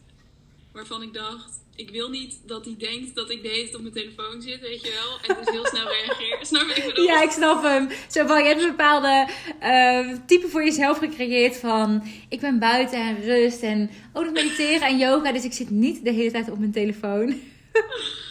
[0.71, 3.81] waarvan ik dacht, ik wil niet dat hij denkt dat ik de hele tijd op
[3.81, 5.35] mijn telefoon zit, weet je wel.
[5.35, 6.37] En dus heel snel reageer.
[6.45, 6.67] Snap?
[6.67, 7.05] Ik bedoel?
[7.05, 7.89] Ja, ik snap hem.
[8.09, 9.27] Zo van, je hebt een bepaalde
[9.63, 14.87] uh, type voor jezelf gecreëerd van, ik ben buiten en rust en ook nog mediteren
[14.87, 17.39] en yoga, dus ik zit niet de hele tijd op mijn telefoon.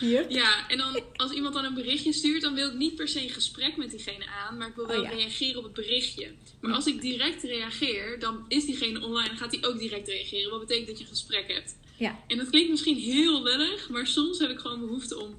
[0.01, 0.31] Yep.
[0.31, 3.23] Ja, en dan als iemand dan een berichtje stuurt, dan wil ik niet per se
[3.23, 5.11] een gesprek met diegene aan, maar ik wil wel Oh, ja.
[5.11, 6.29] reageren op het berichtje.
[6.61, 10.51] Maar als ik direct reageer, dan is diegene online en gaat hij ook direct reageren.
[10.51, 11.77] Wat betekent dat je een gesprek hebt.
[12.01, 12.19] Ja.
[12.27, 15.35] En dat klinkt misschien heel lullig, maar soms heb ik gewoon behoefte om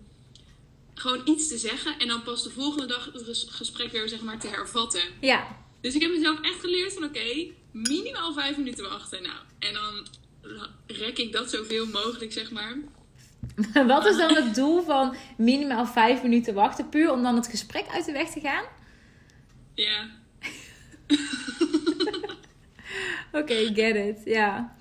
[0.93, 4.21] gewoon iets te zeggen en dan pas de volgende dag het ges- gesprek weer zeg
[4.21, 5.01] maar te hervatten.
[5.21, 5.57] Ja.
[5.81, 9.21] Dus ik heb mezelf echt geleerd van oké, minimaal vijf minuten wachten.
[9.23, 10.07] Nou, en dan
[10.87, 12.77] rek ik dat zoveel mogelijk zeg maar.
[13.87, 16.89] Wat is dan het doel van minimaal vijf minuten wachten?
[16.89, 18.63] Puur om dan het gesprek uit de weg te gaan?
[19.75, 20.09] Ja.
[23.31, 24.17] Oké, get it.
[24.25, 24.75] Ja.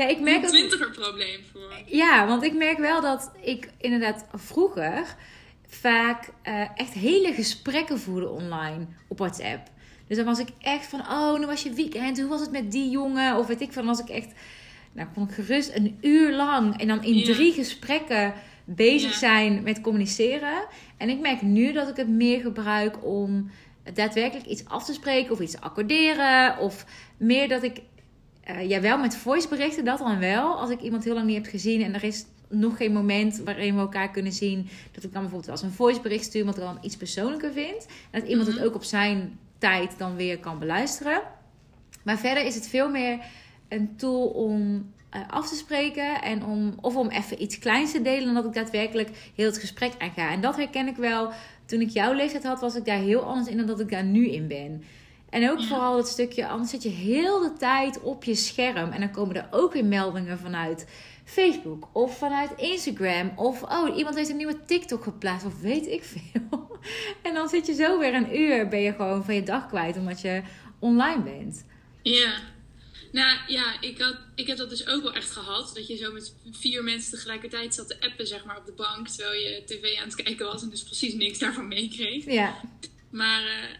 [0.00, 0.48] Ja, ik merk Een ook...
[0.50, 1.72] twintiger probleem voor.
[1.86, 5.16] Ja, want ik merk wel dat ik inderdaad vroeger
[5.66, 9.68] vaak eh, echt hele gesprekken voerde online op WhatsApp.
[10.06, 12.72] Dus dan was ik echt van, oh, nu was je weekend, hoe was het met
[12.72, 13.36] die jongen?
[13.36, 14.32] Of weet ik van, was ik echt,
[14.92, 17.24] nou kon ik gerust een uur lang en dan in Ja.
[17.34, 18.34] drie gesprekken
[18.64, 19.18] bezig Ja.
[19.18, 20.66] zijn met communiceren.
[20.96, 23.50] En ik merk nu dat ik het meer gebruik om
[23.94, 26.58] daadwerkelijk iets af te spreken of iets te accorderen.
[26.58, 26.84] Of
[27.16, 27.80] meer dat ik
[28.54, 30.58] eh, ja, wel met voiceberichten, dat dan wel.
[30.60, 33.74] Als ik iemand heel lang niet heb gezien en er is nog geen moment waarin
[33.74, 36.78] we elkaar kunnen zien, dat ik dan bijvoorbeeld eens een voicebericht stuur, wat ik dan
[36.80, 37.86] iets persoonlijker vind.
[38.10, 38.64] En dat iemand het Mhm.
[38.64, 41.22] ook op zijn tijd dan weer kan beluisteren.
[42.02, 43.18] Maar verder is het veel meer
[43.68, 48.02] een tool om eh, af te spreken en om, of om even iets kleins te
[48.02, 50.30] delen dan dat ik daadwerkelijk heel het gesprek aanga.
[50.30, 51.30] En dat herken ik wel.
[51.64, 54.04] Toen ik jouw leeftijd had, was ik daar heel anders in dan dat ik daar
[54.04, 54.82] nu in ben.
[55.30, 55.66] En ook Ja.
[55.66, 58.90] vooral het stukje, anders zit je heel de tijd op je scherm.
[58.92, 60.86] En dan komen er ook weer meldingen vanuit
[61.24, 63.32] Facebook of vanuit Instagram.
[63.36, 66.68] Of, oh, iemand heeft een nieuwe TikTok geplaatst of weet ik veel.
[67.22, 69.96] En dan zit je zo weer een uur, ben je gewoon van je dag kwijt
[69.96, 70.42] omdat je
[70.78, 71.64] online bent.
[72.02, 72.32] Ja.
[73.12, 75.70] Nou ja, ik, had, ik heb dat dus ook wel echt gehad.
[75.74, 79.08] Dat je zo met vier mensen tegelijkertijd zat te appen, zeg maar, op de bank.
[79.08, 82.24] Terwijl je tv aan het kijken was en dus precies niks daarvan meekreeg.
[82.24, 82.60] Ja,
[83.10, 83.76] Maar eh,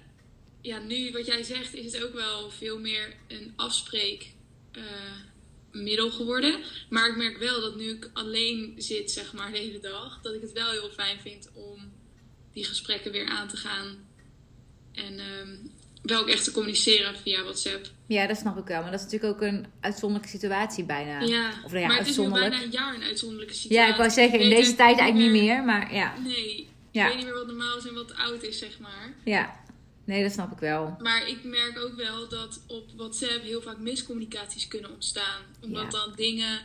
[0.62, 4.26] ja, nu wat jij zegt, is het ook wel veel meer een afspreek
[4.72, 4.82] eh,
[6.10, 6.60] geworden.
[6.88, 10.34] Maar ik merk wel dat nu ik alleen zit, zeg maar, de hele dag, dat
[10.34, 11.92] ik het wel heel fijn vind om
[12.52, 14.08] die gesprekken weer aan te gaan.
[14.92, 15.56] En ehm,
[16.02, 17.86] wel ook echt te communiceren via WhatsApp.
[18.06, 18.82] ja, dat snap ik wel.
[18.82, 21.20] Maar dat is natuurlijk ook een uitzonderlijke situatie bijna.
[21.20, 23.86] Ja, Of nou ja, maar het is nu bijna een jaar een uitzonderlijke situatie.
[23.86, 26.18] Ja, ik wou zeggen, in deze tijd eigenlijk niet meer, maar ja.
[26.18, 27.02] Nee, Ja.
[27.02, 29.14] ik weet niet meer wat normaal is en wat oud is, zeg maar.
[29.24, 29.60] Ja,
[30.04, 30.96] nee, dat snap ik wel.
[30.98, 35.42] Maar ik merk ook wel dat op WhatsApp heel vaak miscommunicaties kunnen ontstaan.
[35.62, 35.98] Omdat Ja.
[36.04, 36.60] dan dingen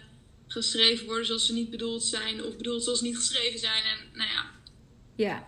[0.47, 3.83] geschreven worden zoals ze niet bedoeld zijn, of bedoeld zoals ze niet geschreven zijn.
[3.83, 4.45] En nou ja,
[5.15, 5.45] Ja.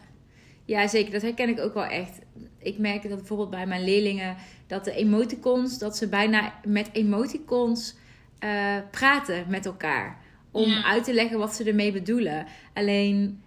[0.65, 1.12] ja, zeker.
[1.12, 2.19] Dat herken ik ook wel echt.
[2.60, 7.95] Ik merk dat bijvoorbeeld bij mijn leerlingen dat de emoticons, dat ze bijna met emoticons
[8.39, 10.26] eh, praten met elkaar.
[10.52, 10.84] Om Ja.
[10.84, 12.47] uit te leggen wat ze ermee bedoelen.
[12.73, 13.43] Alleen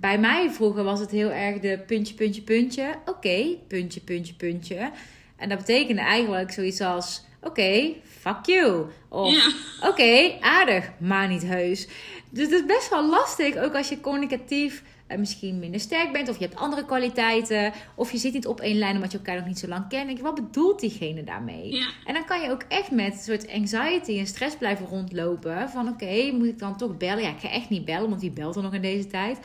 [0.00, 2.94] bij mij vroeger was het heel erg de puntje, puntje, puntje.
[3.06, 4.90] Oké, puntje, puntje, puntje.
[5.36, 8.86] En dat betekende eigenlijk zoiets als: oké, fuck you.
[9.08, 9.52] Of ja.
[9.88, 11.88] Oké, aardig, maar niet heus.
[12.30, 16.28] Dus het is best wel lastig, ook als je communicatief eh, misschien minder sterk bent,
[16.28, 19.36] of je hebt andere kwaliteiten, of je zit niet op één lijn omdat je elkaar
[19.36, 20.06] nog niet zo lang kent.
[20.06, 21.74] Denk je, wat bedoelt diegene daarmee?
[21.74, 21.86] ja.
[22.04, 25.68] En dan kan je ook echt met een soort anxiety en stress blijven rondlopen.
[25.68, 27.22] Van oké, moet ik dan toch bellen?
[27.22, 29.38] Ja, ik ga echt niet bellen, want wie belt er nog in deze tijd?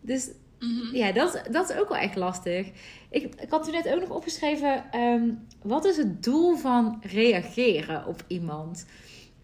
[0.00, 0.96] Dus Mhm.
[0.96, 2.66] ja, dat, dat is ook wel echt lastig.
[3.10, 5.28] Ik, ik had toen net ook nog opgeschreven, ehm,
[5.62, 8.86] wat is het doel van reageren op iemand?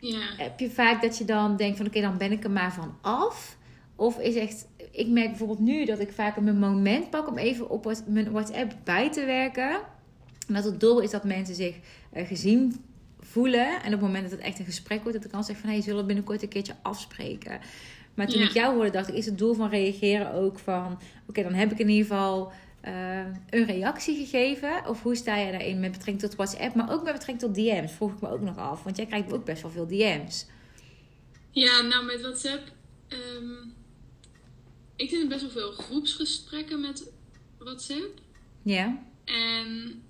[0.00, 0.34] ja.
[0.36, 2.96] heb je vaak dat je dan denkt van oké, dan ben ik er maar van
[3.00, 3.56] af.
[3.94, 7.70] Of is echt, ik merk bijvoorbeeld nu dat ik vaak mijn moment pak om even
[7.70, 9.70] op mijn WhatsApp bij te werken.
[10.48, 11.76] En dat het doel is dat mensen zich
[12.12, 12.84] eh, gezien
[13.20, 13.68] voelen.
[13.68, 15.70] En op het moment dat het echt een gesprek wordt, dat ik dan zeg van
[15.70, 17.60] hey, zullen we binnenkort een keertje afspreken.
[18.16, 18.46] Maar toen Ja.
[18.46, 20.98] ik jou hoorde, dacht ik, is het doel van reageren ook van
[21.28, 24.86] oké, dan heb ik in ieder geval eh, een reactie gegeven.
[24.88, 27.92] Of hoe sta jij daarin met betrekking tot WhatsApp, maar ook met betrekking tot DM's?
[27.92, 30.46] Vroeg ik me ook nog af, want jij krijgt ook best wel veel DM's.
[31.50, 32.62] ja, nou met WhatsApp.
[33.08, 33.52] ehm,
[34.96, 37.10] ik zit in best wel veel groepsgesprekken met
[37.58, 38.20] WhatsApp.
[38.62, 40.02] Ja, En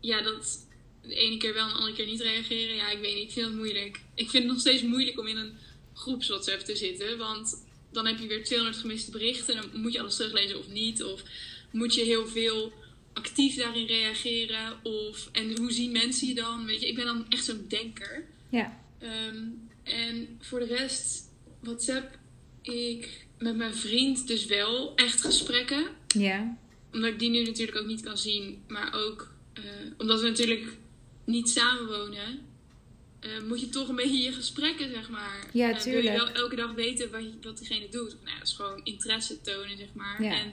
[0.00, 0.66] ja, dat
[1.02, 2.74] de ene keer wel en de andere keer niet reageren.
[2.74, 3.24] Ja, ik weet niet.
[3.24, 4.00] Ik vind het moeilijk.
[4.14, 5.52] Ik vind het nog steeds moeilijk om in een
[6.02, 7.18] groeps WhatsApp te zitten.
[7.18, 9.54] Want dan heb je weer 200 gemiste berichten.
[9.54, 11.02] En dan moet je alles teruglezen of niet.
[11.04, 11.22] Of
[11.70, 12.72] moet je heel veel
[13.12, 14.84] actief daarin reageren.
[14.84, 16.66] Of, en hoe zien mensen je dan?
[16.66, 18.26] Weet je, ik ben dan echt zo'n denker.
[18.50, 19.46] ja, Ehm,
[19.82, 22.18] en voor de rest, WhatsApp,
[22.62, 26.56] ik met mijn vriend dus wel echt gesprekken ja,
[26.92, 29.62] omdat ik die nu natuurlijk ook niet kan zien, maar ook eh,
[29.98, 30.76] omdat we natuurlijk
[31.24, 32.40] niet samenwonen.
[33.22, 35.46] Eh, moet je toch een beetje je gesprekken, zeg maar.
[35.52, 36.16] Ja, eh, wil je tuurlijk.
[36.16, 38.14] wel elke dag weten wat, je, wat diegene doet.
[38.14, 40.22] Of, nou, dat is gewoon interesse tonen, zeg maar.
[40.22, 40.30] Ja.
[40.32, 40.52] En,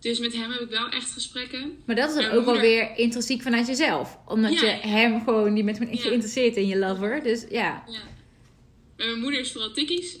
[0.00, 1.82] dus met hem heb ik wel echt gesprekken.
[1.84, 4.18] Maar dat is dan ook wel weer intrinsiek vanuit jezelf.
[4.26, 6.08] Omdat Ja, je hem gewoon, die bent gewoon echt Ja.
[6.08, 7.22] geïnteresseerd in je lover.
[7.22, 7.84] Dus ja.
[7.88, 8.00] Ja.
[8.96, 10.16] Met mijn moeder is vooral tikkies.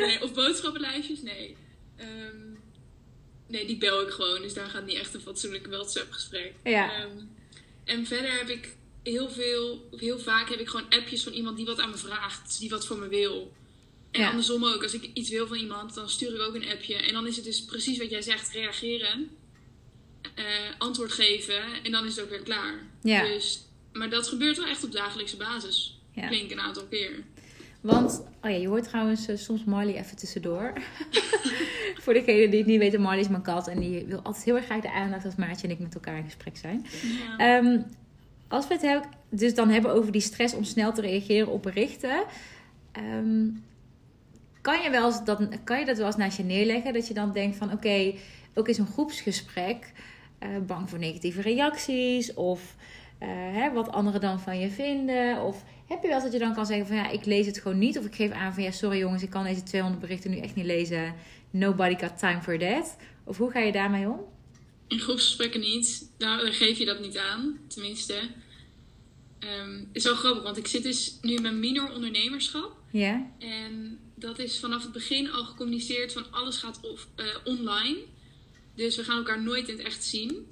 [0.00, 1.22] nee, of boodschappenlijstjes?
[1.22, 1.56] Nee.
[1.96, 2.36] Ehm,
[3.48, 4.42] nee, die bel ik gewoon.
[4.42, 6.52] Dus daar gaat niet echt een fatsoenlijk WhatsApp-gesprek.
[6.64, 6.92] Ja.
[6.92, 7.10] Ehm,
[7.84, 8.75] en verder heb ik
[9.06, 12.58] heel veel, heel vaak heb ik gewoon appjes van iemand die wat aan me vraagt.
[12.58, 13.52] Die wat voor me wil.
[14.10, 14.28] En Ja.
[14.28, 14.82] andersom ook.
[14.82, 16.94] Als ik iets wil van iemand, dan stuur ik ook een appje.
[16.96, 18.50] En dan is het dus precies wat jij zegt.
[18.52, 19.28] Reageren.
[20.34, 20.44] eh,
[20.78, 21.62] antwoord geven.
[21.82, 22.74] En dan is het ook weer klaar.
[23.02, 23.22] Ja.
[23.24, 25.98] Dus, maar dat gebeurt wel echt op dagelijkse basis.
[26.12, 26.26] Ja.
[26.26, 27.10] Flink een aantal keer.
[27.80, 30.72] Want, oh ja, je hoort trouwens eh, soms Marley even tussendoor.
[32.02, 33.68] Voor degene die het niet weten, Marley is mijn kat.
[33.68, 36.16] En die wil altijd heel erg graag de aandacht als Maartje en ik met elkaar
[36.16, 36.86] in gesprek zijn.
[37.28, 37.58] Ja.
[37.58, 37.80] Ehm,
[38.48, 42.24] als we het dus dan hebben over die stress om snel te reageren op berichten.
[42.92, 43.48] ehm,
[44.60, 46.92] kan, je wel dat, kan je dat wel eens naast je neerleggen?
[46.92, 48.12] Dat je dan denkt van oké,
[48.54, 49.92] ook in zo'n groepsgesprek.
[50.38, 52.34] eh, bang voor negatieve reacties.
[52.34, 52.76] Of
[53.18, 55.42] eh, hè, wat anderen dan van je vinden.
[55.42, 57.78] Of heb je wel dat je dan kan zeggen van ja, ik lees het gewoon
[57.78, 57.98] niet.
[57.98, 60.54] Of ik geef aan van ja, sorry jongens, ik kan deze 200 berichten nu echt
[60.54, 61.14] niet lezen.
[61.50, 62.96] Nobody got time for that.
[63.24, 64.20] Of hoe ga je daarmee om?
[64.88, 66.10] In groepsgesprekken niet.
[66.18, 67.58] Nou, dan geef je dat niet aan.
[67.68, 68.30] Tenminste.
[69.38, 72.76] Ehm is wel grappig, want ik zit dus nu in mijn minor ondernemerschap.
[72.92, 73.32] Ja?
[73.38, 77.96] En dat is vanaf het begin al gecommuniceerd van alles gaat of, eh, online.
[78.74, 80.46] Dus we gaan elkaar nooit in het echt zien.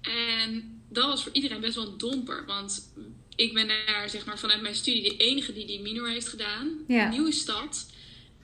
[0.00, 2.46] En dat was voor iedereen best wel een domper.
[2.46, 2.92] Want
[3.36, 6.84] ik ben daar zeg maar, vanuit mijn studie de enige die die minor heeft gedaan.
[6.88, 7.04] Ja.
[7.04, 7.90] Een nieuwe stad,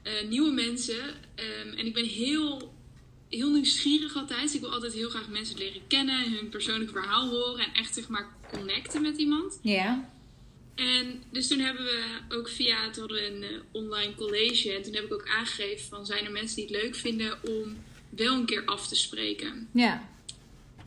[0.03, 1.27] eh, nieuwe mensen.
[1.35, 2.75] ehm, en ik ben heel,
[3.29, 4.55] heel nieuwsgierig altijd.
[4.55, 6.25] Ik wil altijd heel graag mensen leren kennen.
[6.25, 7.65] En hun persoonlijk verhaal horen.
[7.65, 9.59] En echt zeg maar connecten met iemand.
[9.63, 10.11] Ja?
[10.75, 14.73] En dus toen hebben we ook via, het hadden we een eh, online college.
[14.73, 17.77] En toen heb ik ook aangegeven van zijn er mensen die het leuk vinden om
[18.09, 19.69] wel een keer af te spreken.
[19.73, 20.09] Ja.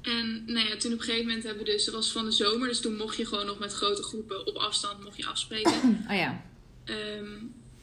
[0.02, 2.32] En nou ja, toen op een gegeven moment hebben we dus, dat was van de
[2.32, 6.06] zomer, dus toen mocht je gewoon nog met grote groepen op afstand mocht je afspreken.
[6.10, 6.46] Oh ja.
[6.86, 7.38] Ehm,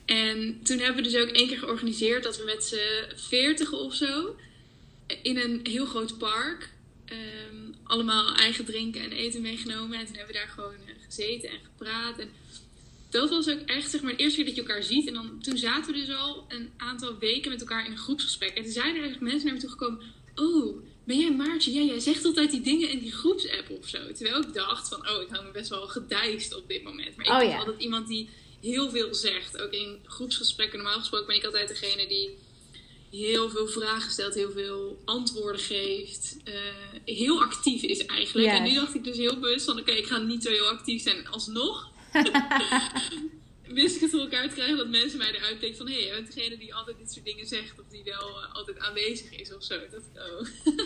[0.04, 3.94] en toen hebben we dus ook één keer georganiseerd dat we met z'n veertig of
[3.94, 4.36] zo
[5.22, 6.72] in een heel groot park
[7.04, 9.98] ehm, allemaal eigen drinken en eten meegenomen.
[9.98, 12.18] En toen hebben we daar gewoon eh, gezeten en gepraat.
[12.18, 12.28] En
[13.10, 15.06] dat was ook echt zeg maar de eerste keer dat je elkaar ziet.
[15.06, 18.56] En dan, toen zaten we dus al een aantal weken met elkaar in een groepsgesprek.
[18.56, 20.00] En toen zeiden er eigenlijk mensen naar me toe gekomen...
[20.34, 21.72] Oh, ben jij Maartje?
[21.72, 24.12] Ja, jij zegt altijd die dingen in die groepsapp of zo.
[24.12, 27.16] Terwijl ik dacht van, oh, ik hou me best wel gedijst op dit moment.
[27.16, 27.58] Maar ik Oh, ben ja.
[27.58, 28.28] altijd iemand die
[28.60, 29.62] heel veel zegt.
[29.62, 32.36] Ook in groepsgesprekken, normaal gesproken ben ik altijd degene die
[33.10, 36.36] heel veel vragen stelt, heel veel antwoorden geeft.
[36.44, 36.54] eh,
[37.04, 38.48] heel actief is eigenlijk.
[38.48, 41.02] En nu dacht ik dus heel bewust van, oké, ik ga niet zo heel actief
[41.02, 41.28] zijn.
[41.28, 41.92] Alsnog
[43.80, 45.86] wist ik het voor elkaar te krijgen dat mensen mij eruit pikken van...
[45.86, 47.80] hé, hey, jij bent degene die altijd dit soort dingen zegt...
[47.80, 49.78] of die wel eh, altijd aanwezig is of zo.
[49.90, 50.46] Dat oh.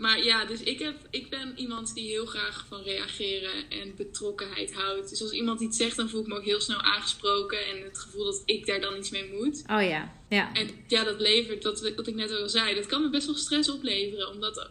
[0.00, 4.74] maar ja, dus ik, heb, ik ben iemand die heel graag van reageren en betrokkenheid
[4.74, 5.08] houdt.
[5.08, 7.66] Dus als iemand iets zegt, dan voel ik me ook heel snel aangesproken...
[7.66, 9.62] en het gevoel dat ik daar dan iets mee moet.
[9.70, 10.12] Oh ja.
[10.28, 10.52] Ja.
[10.52, 13.34] En ja, dat levert, dat, wat ik net al zei, dat kan me best wel
[13.34, 14.28] stress opleveren.
[14.28, 14.70] Omdat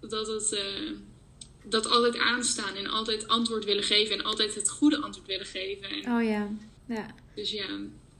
[0.00, 0.52] dat het...
[0.52, 0.90] eh,
[1.64, 4.18] dat altijd aanstaan en altijd antwoord willen geven...
[4.18, 5.88] en altijd het goede antwoord willen geven.
[5.88, 6.48] En, Oh ja.
[6.86, 7.06] Ja.
[7.34, 7.66] dus ja...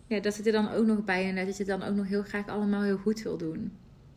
[0.07, 2.09] Ja, dat zit er dan ook nog bij en dat je het dan ook nog
[2.09, 3.73] heel graag allemaal heel goed wil doen.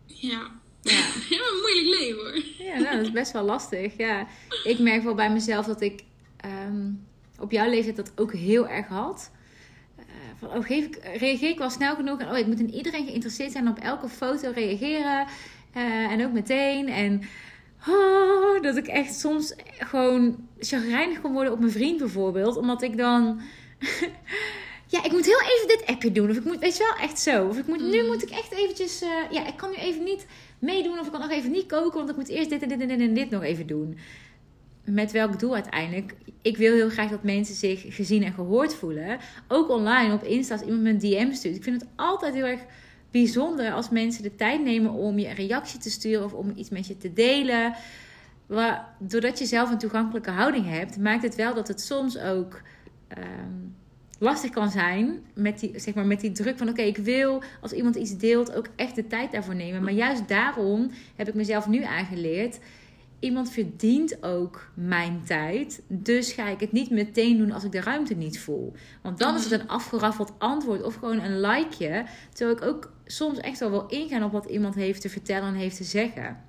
[0.05, 0.63] Ja.
[0.85, 1.03] Ja.
[1.29, 2.65] Ja, een moeilijk leven hoor.
[2.67, 3.97] Ja, nou, dat is best wel lastig.
[3.97, 4.27] Ja.
[4.63, 6.03] Ik merk wel bij mezelf dat ik
[6.37, 6.89] ehm,
[7.39, 9.31] op jouw leeftijd dat ook heel erg had.
[9.97, 10.03] Eh,
[10.39, 12.19] van, oh, geef ik, reageer ik wel snel genoeg?
[12.19, 15.25] En oh, ik moet in iedereen geïnteresseerd zijn op elke foto reageren.
[15.73, 16.87] Eh, en ook meteen.
[16.89, 17.21] En
[17.87, 22.57] oh, dat ik echt soms gewoon chagrijnig kon worden op mijn vriend bijvoorbeeld.
[22.57, 23.41] Omdat ik dan...
[24.87, 26.29] ja, ik moet heel even dit appje doen.
[26.29, 27.47] Of ik moet, weet je wel, echt zo.
[27.47, 28.07] Of ik moet, nu Mm.
[28.07, 29.01] moet ik echt eventjes...
[29.01, 30.25] eh, ja, ik kan nu even niet
[30.65, 30.99] meedoen.
[30.99, 31.97] Of ik kan nog even niet koken.
[31.97, 33.97] Want ik moet eerst dit en dit en dit en dit nog even doen.
[34.85, 36.15] Met welk doel uiteindelijk?
[36.41, 39.17] Ik wil heel graag dat mensen zich gezien en gehoord voelen.
[39.47, 41.55] Ook online op Insta als iemand me een DM stuurt.
[41.55, 42.61] Ik vind het altijd heel erg
[43.11, 46.69] bijzonder als mensen de tijd nemen om je een reactie te sturen of om iets
[46.69, 47.73] met je te delen.
[48.99, 52.61] Doordat je zelf een toegankelijke houding hebt, maakt het wel dat het soms ook
[53.07, 53.53] ehm,
[54.19, 57.71] lastig kan zijn met die, zeg maar, met die druk van oké, ik wil als
[57.71, 59.83] iemand iets deelt ook echt de tijd daarvoor nemen.
[59.83, 62.59] Maar juist daarom heb ik mezelf nu aangeleerd.
[63.19, 65.81] Iemand verdient ook mijn tijd.
[65.87, 68.73] Dus ga ik het niet meteen doen als ik de ruimte niet voel.
[69.01, 72.05] Want dan is het een afgeraffeld antwoord of gewoon een likeje.
[72.33, 75.53] Terwijl ik ook soms echt wel wil ingaan op wat iemand heeft te vertellen en
[75.53, 76.43] heeft te zeggen.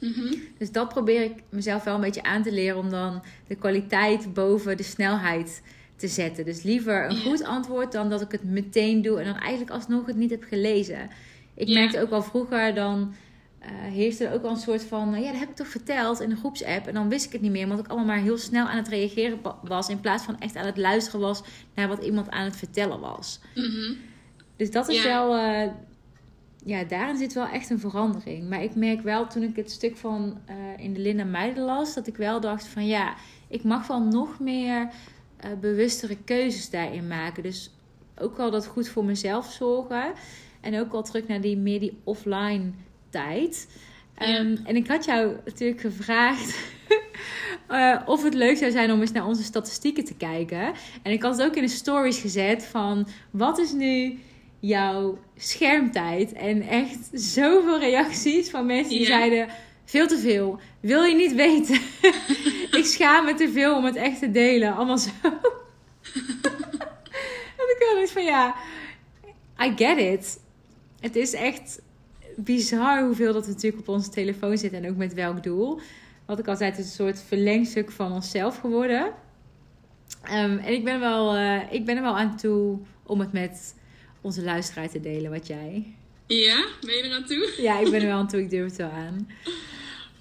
[0.00, 0.34] Mhm.
[0.58, 4.34] Dus dat probeer ik mezelf wel een beetje aan te leren om dan de kwaliteit
[4.34, 5.62] boven de snelheid
[5.96, 6.44] te zetten.
[6.44, 10.06] Dus liever een goed antwoord dan dat ik het meteen doe en dan eigenlijk alsnog
[10.06, 11.08] het niet heb gelezen.
[11.54, 13.14] Ik merkte ook al vroeger dan
[13.58, 16.28] eh heerste er ook al een soort van, ja, dat heb ik toch verteld in
[16.28, 18.66] de groepsapp en dan wist ik het niet meer, omdat ik allemaal maar heel snel
[18.66, 21.42] aan het reageren wa- was in plaats van echt aan het luisteren was
[21.74, 23.40] naar wat iemand aan het vertellen was.
[23.54, 23.92] Mhm.
[24.56, 25.08] Dus dat is Ja.
[25.26, 25.36] wel.
[25.36, 25.70] eh,
[26.64, 28.48] ja, daarin zit wel echt een verandering.
[28.48, 30.54] Maar ik merk wel toen ik het stuk van eh,
[30.84, 33.14] in de Linda Meiden las, dat ik wel dacht van ja,
[33.48, 34.88] ik mag wel nog meer
[35.36, 37.42] eh, bewustere keuzes daarin maken.
[37.42, 37.70] Dus
[38.18, 40.12] ook wel dat goed voor mezelf zorgen.
[40.60, 42.70] En ook wel terug naar die meer die offline
[43.10, 43.68] tijd.
[44.18, 44.26] Ja.
[44.26, 46.56] Ehm, en ik had jou natuurlijk gevraagd
[47.68, 50.72] eh, of het leuk zou zijn om eens naar onze statistieken te kijken.
[51.02, 54.18] En ik had het ook in de stories gezet van wat is nu
[54.60, 56.32] jouw schermtijd?
[56.32, 59.06] En echt zoveel reacties van mensen die Ja.
[59.06, 59.48] zeiden
[59.86, 60.60] veel te veel.
[60.80, 61.80] Wil je niet weten?
[62.80, 64.74] ik schaam me te veel om het echt te delen.
[64.74, 65.10] Allemaal zo.
[67.60, 68.54] en ik had iets van ja,
[69.60, 70.40] I get it.
[71.00, 71.80] Het is echt
[72.36, 75.80] bizar hoeveel dat natuurlijk op onze telefoon zit en ook met welk doel.
[76.26, 79.12] Wat ik altijd is een soort verlengstuk van onszelf geworden.
[80.22, 83.74] Ehm, en ik ben, wel, eh, ik ben er wel aan toe om het met
[84.20, 85.94] onze luisteraar te delen, wat jij.
[86.26, 87.54] Ja, ben je er aan toe?
[87.56, 89.28] Ja, ik ben er wel aan toe, ik durf het wel aan.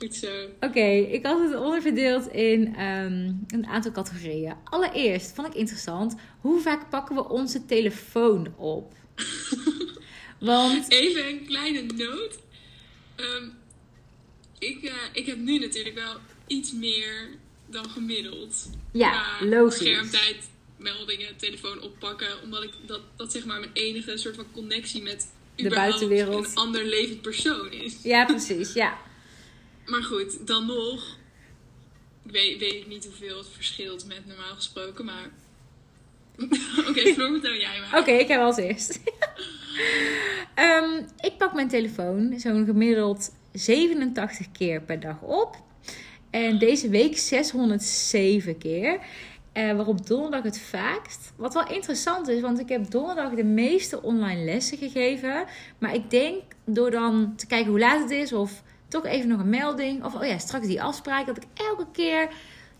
[0.05, 0.49] Goed zo.
[0.59, 4.53] Oké, ik had het onderverdeeld in ehm, een aantal categorieën.
[4.63, 8.93] Allereerst vond ik interessant, hoe vaak pakken we onze telefoon op?
[10.39, 12.39] Want, Even een kleine noot.
[13.15, 13.47] Ehm,
[14.59, 16.15] ik, eh, ik heb nu natuurlijk wel
[16.47, 17.29] iets meer
[17.65, 18.69] dan gemiddeld.
[18.91, 19.77] ja, logisch.
[19.77, 22.41] Schermtijd, meldingen, telefoon oppakken.
[22.43, 26.45] Omdat ik dat, dat zeg maar mijn enige soort van connectie met De buitenwereld.
[26.45, 27.95] een ander levend persoon is.
[28.03, 28.97] Ja, precies, ja.
[29.85, 31.17] Maar goed, dan nog.
[32.25, 35.29] Ik weet, weet ik niet hoeveel het verschilt met normaal gesproken, maar.
[36.89, 37.99] Oké, Floor, vertel jij maar.
[37.99, 38.99] Oké, ik heb als eerst.
[40.55, 45.55] Ehm, ik pak mijn telefoon zo'n gemiddeld 87 keer per dag op.
[46.29, 48.99] En deze week 607 keer.
[49.51, 51.33] Eh, waarop donderdag het vaakst.
[51.35, 55.45] Wat wel interessant is, want ik heb donderdag de meeste online lessen gegeven.
[55.77, 58.63] Maar ik denk door dan te kijken hoe laat het is, of
[58.95, 62.29] toch even nog een melding, of oh ja, straks die afspraak, dat ik elke keer,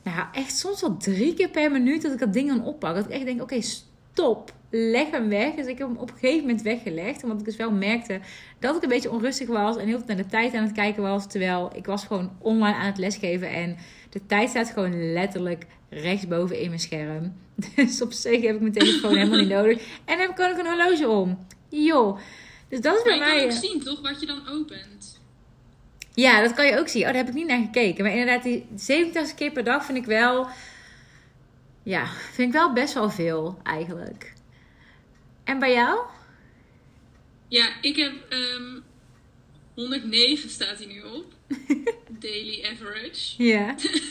[0.04, 2.96] nou echt soms wel drie keer per minuut, dat ik dat ding dan oppak.
[2.96, 5.54] Dat ik echt denk, oké, stop, leg hem weg.
[5.54, 8.20] Dus ik heb hem op een gegeven moment weggelegd, omdat ik dus wel merkte
[8.60, 11.04] dat ik een beetje onrustig was en heel veel naar de tijd aan het kijken
[11.04, 11.28] was.
[11.28, 13.78] Terwijl ik was gewoon online aan het lesgeven en
[14.10, 17.34] de tijd staat gewoon letterlijk rechtsboven in mijn scherm.
[17.76, 19.78] Dus op zich heb ik mijn telefoon helemaal niet nodig.
[19.78, 21.38] En dan heb ik ook een horloge om.
[21.70, 22.18] Joh.
[22.70, 23.44] Dus dat is bij je kan mij...
[23.46, 24.95] ook zien, toch, wat je dan opent.
[26.16, 27.02] Ja, dat kan je ook zien.
[27.02, 28.04] Oh, daar heb ik niet naar gekeken.
[28.04, 30.48] Maar inderdaad, die 87 keer per dag vind ik wel...
[31.84, 34.34] Ja, vind ik wel best wel veel eigenlijk.
[35.44, 36.00] En bij jou?
[37.48, 38.80] Ja, ik heb ehm
[39.76, 41.34] 109 staat hij nu op.
[42.20, 43.44] Daily average.
[43.44, 43.76] Ja.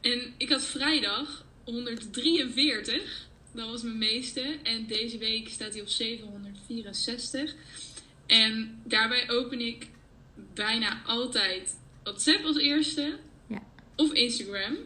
[0.00, 3.28] En ik had vrijdag 143.
[3.52, 4.58] Dat was mijn meeste.
[4.62, 7.54] En deze week staat hij op 764.
[8.26, 9.86] En daarbij open ik
[10.54, 13.18] bijna altijd WhatsApp als eerste.
[13.46, 13.62] Ja.
[13.96, 14.76] Of Instagram.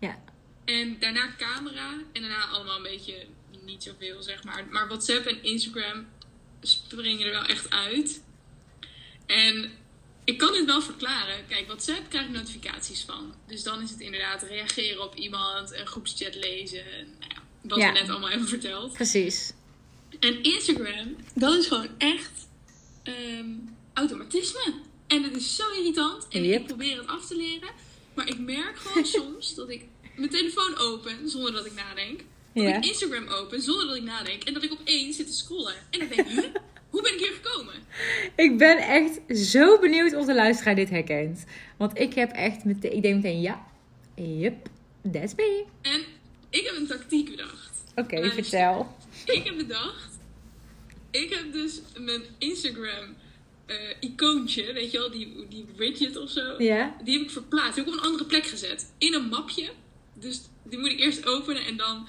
[0.00, 0.22] Ja.
[0.64, 1.92] En daarna camera.
[2.12, 3.26] En daarna allemaal een beetje
[3.64, 4.66] niet zoveel, zeg maar.
[4.70, 6.06] Maar WhatsApp en Instagram
[6.60, 8.22] springen er wel echt uit.
[9.26, 9.70] En
[10.24, 11.46] ik kan dit wel verklaren.
[11.46, 13.34] Kijk, WhatsApp krijg ik notificaties van.
[13.46, 16.84] Dus dan is het inderdaad reageren op iemand, een groepschat lezen.
[17.18, 17.92] Nou ja, wat Ja.
[17.92, 18.92] we net allemaal hebben verteld.
[18.92, 19.52] Precies.
[20.20, 22.48] En Instagram, dat is gewoon echt
[23.02, 23.50] ehm,
[23.94, 24.74] automatisme.
[25.08, 26.26] En het is zo irritant.
[26.30, 26.60] En Yep.
[26.60, 27.68] ik probeer het af te leren.
[28.14, 29.84] Maar ik merk gewoon soms dat ik
[30.16, 32.20] mijn telefoon open zonder dat ik nadenk.
[32.54, 32.76] Dat Ja.
[32.76, 34.42] ik Instagram open zonder dat ik nadenk.
[34.44, 35.74] En dat ik opeens zit te scrollen.
[35.90, 36.50] En dan denk ik,
[36.90, 37.74] hoe ben ik hier gekomen?
[38.36, 41.44] Ik ben echt zo benieuwd of de luisteraar dit herkent.
[41.76, 42.92] Want ik heb echt meteen...
[42.96, 43.66] Ik denk meteen, ja.
[44.14, 44.68] Yep.
[45.12, 45.64] That's me.
[45.82, 46.00] En
[46.50, 47.82] ik heb een tactiek bedacht.
[47.94, 48.96] Oké, vertel.
[49.26, 50.18] Ik heb bedacht.
[51.10, 53.14] Ik heb dus mijn Instagram
[53.68, 56.56] eh, icoontje, weet je wel, die, die widget of zo.
[57.04, 57.74] Die heb ik verplaatst.
[57.74, 58.92] Die heb ik op een andere plek gezet.
[58.98, 59.70] In een mapje.
[60.14, 62.08] Dus die moet ik eerst openen en dan.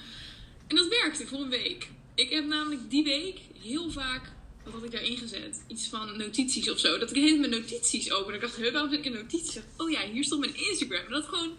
[0.68, 1.88] En dat werkte voor een week.
[2.14, 4.32] Ik heb namelijk die week heel vaak.
[4.64, 5.62] Wat had ik daarin gezet?
[5.68, 6.98] Iets van notities of zo.
[6.98, 8.34] Dat ik helemaal mijn notities open.
[8.34, 9.48] Ik dacht, huh, waarom zit ik in notities?
[9.48, 11.04] Ik dacht, Oh ja, hier stond mijn Instagram.
[11.04, 11.52] En dat gewoon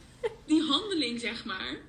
[0.46, 1.80] die handeling, zeg maar.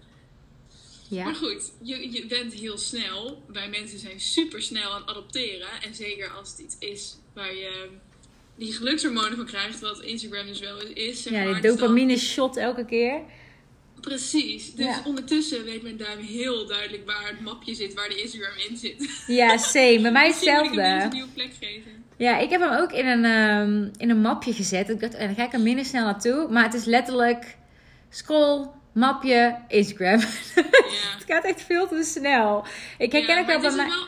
[1.11, 1.35] Maar Ja.
[1.35, 3.43] goed, je, je bent heel snel.
[3.53, 5.69] Wij mensen zijn super snel aan adopteren.
[5.83, 7.89] En zeker als het iets is waar je
[8.57, 11.23] die gelukshormonen van krijgt, wat Instagram dus wel is.
[11.23, 11.53] Zeg Ja, maar.
[11.53, 13.21] die Dus dan- dopamine shot elke keer.
[14.01, 14.75] Precies.
[14.75, 15.03] Dus Ja.
[15.05, 19.25] ondertussen weet mijn duim heel duidelijk waar het mapje zit, waar de Instagram in zit.
[19.27, 20.01] Ja, same.
[20.01, 20.83] Bij mij hetzelfde.
[20.83, 22.05] een nieuwe plek geven.
[22.17, 24.89] Ja, ik heb hem ook in een, ehm, in een mapje gezet.
[24.89, 26.47] Ik dacht, en dan ga ik er minder snel naartoe.
[26.51, 27.57] Maar het is letterlijk
[28.11, 30.19] scroll, mapje, Instagram.
[30.93, 31.15] Ja.
[31.19, 32.65] het gaat echt veel te snel.
[32.99, 33.87] Ik herken Ja, ook wel bij mij...
[33.87, 34.07] wel,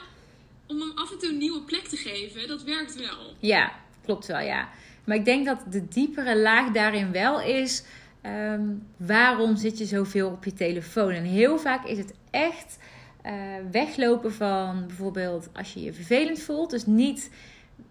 [0.74, 3.34] om hem af en toe een nieuwe plek te geven, dat werkt wel.
[3.38, 3.72] Ja,
[4.04, 4.68] klopt wel, ja.
[5.04, 7.82] Maar ik denk dat de diepere laag daarin wel is...
[8.20, 8.62] ehm,
[8.96, 11.10] waarom zit je zoveel op je telefoon?
[11.10, 12.78] En heel vaak is het echt
[13.22, 13.32] eh,
[13.70, 16.70] weglopen van bijvoorbeeld als je je vervelend voelt.
[16.70, 17.30] Dus niet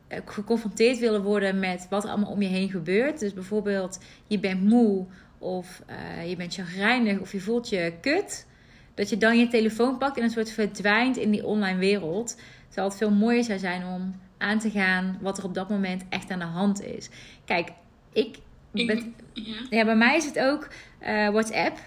[0.08, 3.20] eh, geconfronteerd willen worden met wat er allemaal om je heen gebeurt.
[3.20, 5.06] Dus bijvoorbeeld je bent moe
[5.38, 8.46] of eh, je bent chagrijnig of je voelt je kut.
[8.94, 12.38] Dat je dan je telefoon pakt en een soort verdwijnt in die online wereld.
[12.74, 16.04] Terwijl het veel mooier zou zijn om aan te gaan wat er op dat moment
[16.10, 17.10] echt aan de hand is.
[17.46, 17.70] Kijk,
[18.14, 18.38] ik
[18.72, 19.56] ben, Ja.
[19.70, 20.68] ja, bij mij is het ook
[21.00, 21.78] eh, WhatsApp.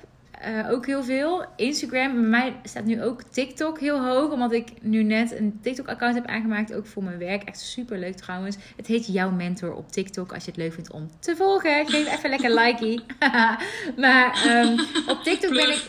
[0.41, 1.45] eh, ook heel veel.
[1.57, 2.12] Instagram.
[2.12, 4.30] Bij mij staat nu ook TikTok heel hoog.
[4.32, 6.74] Omdat ik nu net een TikTok-account heb aangemaakt.
[6.74, 7.43] Ook voor mijn werk.
[7.43, 8.57] Echt super leuk trouwens.
[8.76, 10.32] Het heet Jouw Mentor op TikTok.
[10.32, 11.87] Als je het leuk vindt om te volgen.
[11.89, 13.01] Geef even lekker likey.
[14.05, 14.78] maar ehm,
[15.09, 15.84] op TikTok ben ik,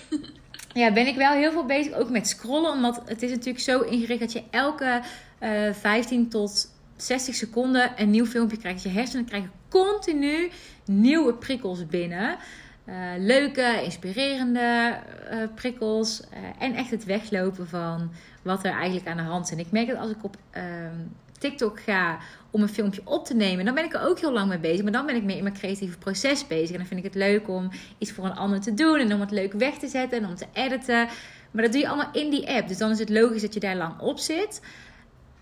[0.78, 1.94] ja, ben ik wel heel veel bezig.
[1.94, 2.72] Ook met scrollen.
[2.72, 5.02] Omdat het is natuurlijk zo ingericht dat je elke
[5.40, 8.84] eh 15 tot 60 seconden een nieuw filmpje krijgt.
[8.84, 10.50] Je hersenen krijgen continu
[10.86, 12.38] nieuwe prikkels binnen.
[12.86, 14.98] Eh, leuke, inspirerende
[15.30, 16.24] eh, prikkels.
[16.60, 18.12] en echt het weglopen van
[18.42, 19.52] wat er eigenlijk aan de hand is.
[19.52, 20.96] En ik merk dat als ik op ehm,
[21.40, 22.18] TikTok ga
[22.58, 24.84] om een filmpje op te nemen, dan ben ik er ook heel lang mee bezig.
[24.84, 26.72] Maar dan ben ik meer in mijn creatieve proces bezig.
[26.72, 29.00] En dan vind ik het leuk om iets voor een ander te doen.
[29.00, 31.08] En om het leuk weg te zetten en om te editen.
[31.52, 32.68] Maar dat doe je allemaal in die app.
[32.68, 34.62] Dus dan is het logisch dat je daar lang op zit.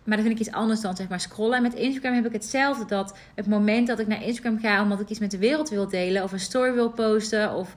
[0.03, 1.57] Maar dat vind ik iets anders dan zeg maar scrollen.
[1.57, 2.85] En met Instagram heb ik hetzelfde.
[2.85, 5.87] Dat het moment dat ik naar Instagram ga omdat ik iets met de wereld wil
[5.87, 6.23] delen.
[6.23, 7.53] Of een story wil posten.
[7.53, 7.75] Of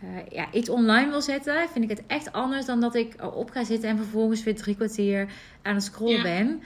[0.00, 1.68] eh, ja, iets online wil zetten.
[1.72, 3.88] Vind ik het echt anders dan dat ik erop ga zitten.
[3.88, 5.28] En vervolgens weer drie kwartier
[5.62, 6.22] aan het scrollen Ja.
[6.22, 6.62] ben.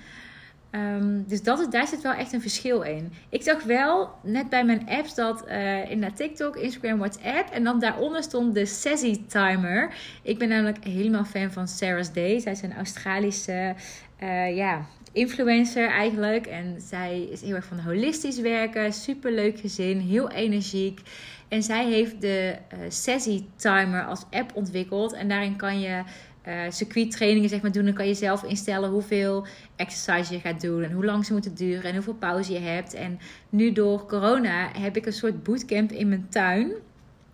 [0.71, 3.13] Ehm, dus dat is, daar zit wel echt een verschil in.
[3.29, 7.81] Ik zag wel net bij mijn apps dat eh in TikTok, Instagram, WhatsApp en dan
[7.81, 9.95] daaronder stond de Sassy Timer.
[10.23, 12.39] Ik ben namelijk helemaal fan van Sarah's Day.
[12.39, 13.75] Zij is een Australische
[14.19, 16.47] eh, ja, influencer eigenlijk.
[16.47, 18.93] En zij is heel erg van holistisch werken.
[18.93, 21.01] Super leuk gezin, heel energiek.
[21.49, 22.57] En zij heeft de
[22.89, 25.13] Sassy Timer als app ontwikkeld.
[25.13, 26.03] En daarin kan je
[26.49, 27.85] eh circuittrainingen zeg maar, doen.
[27.85, 29.47] Dan kan je zelf instellen hoeveel
[29.77, 30.83] exercise je gaat doen.
[30.83, 31.85] En hoe lang ze moeten duren.
[31.85, 32.95] En hoeveel pauze je hebt.
[32.95, 33.19] En
[33.49, 36.73] nu door corona heb ik een soort bootcamp in mijn tuin.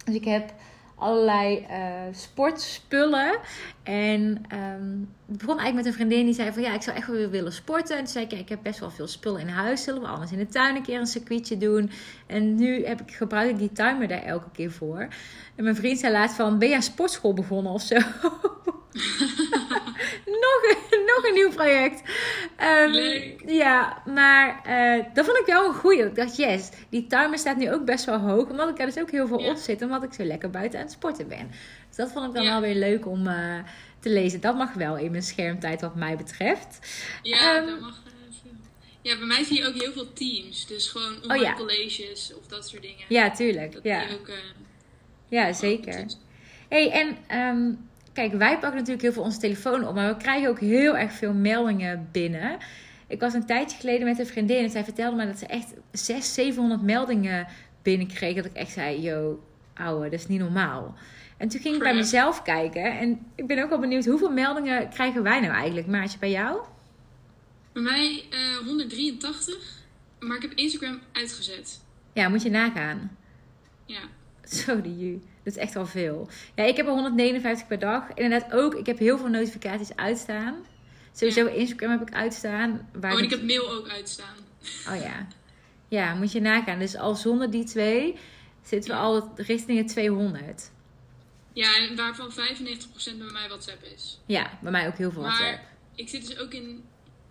[0.04, 0.52] Dus ik heb
[0.94, 1.78] allerlei eh,
[2.12, 3.38] sportspullen.
[3.82, 4.42] En
[5.26, 7.52] het begon eigenlijk met een vriendin die zei van ja, ik zou echt wel willen
[7.52, 7.96] sporten.
[7.96, 9.82] En toen zei ik, ik heb best wel veel spullen in huis.
[9.82, 11.90] Zullen we anders in de tuin een keer een circuitje doen?
[12.26, 15.08] En nu heb ik, gebruik ik die timer daar elke keer voor.
[15.54, 17.96] En mijn vriend zei laatst van, ben je aan sportschool begonnen of zo?
[20.44, 22.02] nog, een, nog een nieuw project.
[22.56, 23.42] Ehm, Leuk.
[23.46, 26.04] Ja, maar eh, dat vond ik wel een goeie.
[26.04, 28.48] Ik dacht, yes, die timer staat nu ook best wel hoog.
[28.50, 29.50] Omdat ik er dus ook heel veel Ja.
[29.50, 29.82] op zit.
[29.82, 31.50] Omdat ik zo lekker buiten aan het sporten ben.
[31.88, 32.50] Dus dat vond ik dan Ja.
[32.50, 33.58] wel weer leuk om eh,
[34.00, 34.40] te lezen.
[34.40, 36.78] Dat mag wel in mijn schermtijd wat mij betreft.
[37.22, 38.12] Ja, Ehm, dat mag eh.
[39.02, 40.66] Ja, bij mij zie je ook heel veel teams.
[40.66, 41.54] Dus gewoon online ja.
[41.54, 43.04] colleges of dat soort dingen.
[43.08, 43.72] Ja, tuurlijk.
[43.72, 44.30] Dat Ja, ook,
[45.28, 46.04] ja zeker.
[46.68, 47.72] hey, en ehm,
[48.14, 49.94] kijk, wij pakken natuurlijk heel veel onze telefoon op.
[49.94, 52.58] Maar we krijgen ook heel erg veel meldingen binnen.
[53.06, 54.64] Ik was een tijdje geleden met een vriendin.
[54.64, 57.46] En zij vertelde me dat ze echt 600, 700 meldingen
[57.82, 58.34] binnenkreeg.
[58.36, 59.44] Dat ik echt zei, yo,
[59.74, 60.94] ouwe, dat is niet normaal.
[61.36, 62.02] En toen ging ik bij Crap.
[62.02, 62.98] mezelf kijken.
[62.98, 65.86] En ik ben ook wel benieuwd, hoeveel meldingen krijgen wij nou eigenlijk?
[65.86, 66.60] Maatje, bij jou?
[67.72, 69.56] Bij mij eh 183,
[70.20, 71.80] maar ik heb Instagram uitgezet.
[72.12, 73.16] Ja, moet je nagaan.
[73.86, 74.00] Ja,
[74.64, 75.22] Zo die ju.
[75.42, 76.28] Dat is echt wel veel.
[76.54, 78.08] Ja, ik heb er 159 per dag.
[78.14, 80.54] Inderdaad ook, ik heb heel veel notificaties uitstaan.
[81.12, 82.88] Sowieso Instagram heb ik uitstaan.
[82.92, 84.36] Waar oh, en ik- heb mail ook uitstaan.
[84.88, 85.26] Oh ja.
[85.88, 86.78] Ja, moet je nagaan.
[86.78, 88.18] Dus al zonder die twee
[88.62, 90.70] zitten we al richting de 200.
[91.52, 92.34] Ja, en waarvan 95%
[93.18, 94.20] bij mij WhatsApp is.
[94.26, 95.50] Ja, bij mij ook heel veel WhatsApp.
[95.50, 96.84] Maar ik zit dus ook in,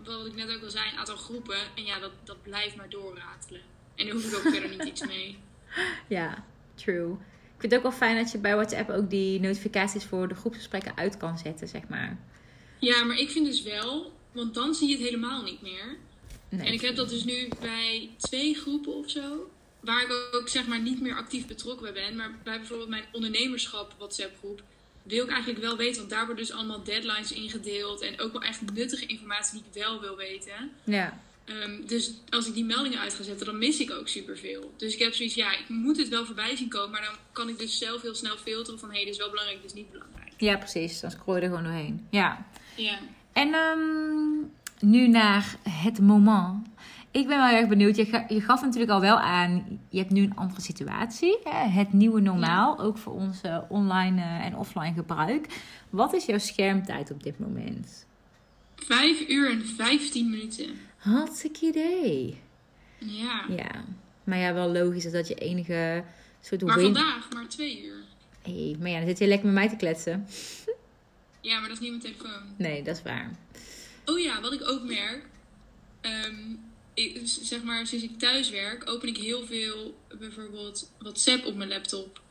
[0.04, 1.58] wat ik net ook al zei, een aantal groepen.
[1.76, 3.62] En ja, dat, dat blijft maar doorratelen.
[3.96, 5.38] En daar hoef ik ook verder niet iets mee.
[6.08, 6.44] Ja,
[6.76, 7.12] true.
[7.56, 10.36] Ik vind het ook wel fijn dat je bij WhatsApp ook die notificaties voor de
[10.36, 12.18] groepsgesprekken uit kan zetten, zeg maar.
[12.80, 15.98] Ja, maar ik vind dus wel, want dan zie je het helemaal niet meer.
[16.50, 16.68] Nee.
[16.68, 19.50] En ik heb dat dus nu bij twee groepen of zo.
[19.80, 22.16] Waar ik ook zeg maar niet meer actief betrokken bij ben.
[22.16, 24.64] Maar bij bijvoorbeeld mijn ondernemerschap WhatsApp groep.
[25.04, 25.98] Wil ik eigenlijk wel weten.
[25.98, 28.02] Want daar worden dus allemaal deadlines ingedeeld.
[28.02, 30.72] En ook wel echt nuttige informatie die ik wel wil weten.
[30.84, 34.74] Ja, Ehm, dus als ik die meldingen uit ga zetten, dan mis ik ook superveel.
[34.78, 36.92] Dus ik heb zoiets, ja, ik moet het wel voorbij zien komen.
[36.92, 38.90] Maar dan kan ik dus zelf heel snel filteren van...
[38.90, 40.34] hé, hey, dit is wel belangrijk, dit is niet belangrijk.
[40.38, 41.00] Ja, precies.
[41.00, 42.08] Dan scroll je er gewoon doorheen.
[42.10, 42.46] Ja.
[42.76, 42.98] Ja.
[43.34, 46.68] En ehm, nu naar het moment.
[47.12, 47.96] Ik ben wel erg benieuwd.
[47.96, 51.38] Je, ga- je gaf natuurlijk al wel aan, je hebt nu een andere situatie.
[51.44, 51.68] Hè?
[51.70, 55.48] Het nieuwe normaal, ook voor onze online eh, en offline gebruik.
[55.90, 58.06] Wat is jouw schermtijd op dit moment?
[58.76, 60.66] Vijf uur en 15 minuten.
[61.04, 62.42] Hartstikke idee.
[62.98, 63.46] Ja.
[63.50, 63.86] Ja,
[64.24, 66.04] maar ja, wel logisch is dat je enige
[66.42, 66.84] soort Maar win...
[66.86, 68.04] vandaag maar twee uur.
[68.42, 70.28] Hey, maar ja, dan zit je lekker met mij te kletsen.
[71.42, 72.44] Ja, maar dat is niet mijn telefoon.
[72.58, 73.32] Nee, dat is waar.
[74.06, 75.26] Oh ja, wat ik ook merk.
[76.02, 76.36] ehm,
[76.94, 81.70] ik, zeg maar, sinds ik thuis werk, open ik heel veel bijvoorbeeld WhatsApp op mijn
[81.70, 82.22] laptop.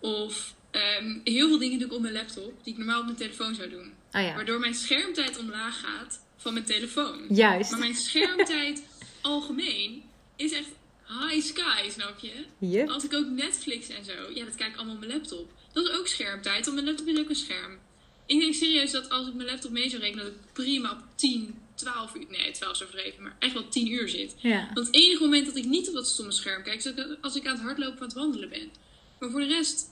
[0.00, 3.16] Of ehm, heel veel dingen doe ik op mijn laptop die ik normaal op mijn
[3.16, 3.92] telefoon zou doen.
[4.12, 7.24] Oh ja, Waardoor mijn schermtijd omlaag gaat van mijn telefoon.
[7.28, 7.70] juist.
[7.70, 8.82] Maar mijn schermtijd
[9.20, 10.02] algemeen
[10.36, 10.68] is echt
[11.06, 12.44] high sky, snap je?
[12.58, 12.88] Yep.
[12.88, 15.52] Als ik ook Netflix en zo, ja, dat kijk ik allemaal op mijn laptop.
[15.72, 17.78] Dat is ook schermtijd, want mijn laptop is ook een scherm.
[18.26, 20.98] Ik denk serieus dat als ik mijn laptop mee zou rekenen, dat ik prima op
[21.14, 24.34] 10, 12 uur, nee, 12 is overdreven, maar echt wel 10 uur zit.
[24.38, 24.70] Ja.
[24.74, 27.46] Want het enige moment dat ik niet op dat stomme scherm kijk, is als ik
[27.46, 28.70] aan het hardlopen of aan het wandelen ben.
[29.18, 29.86] Maar voor de rest,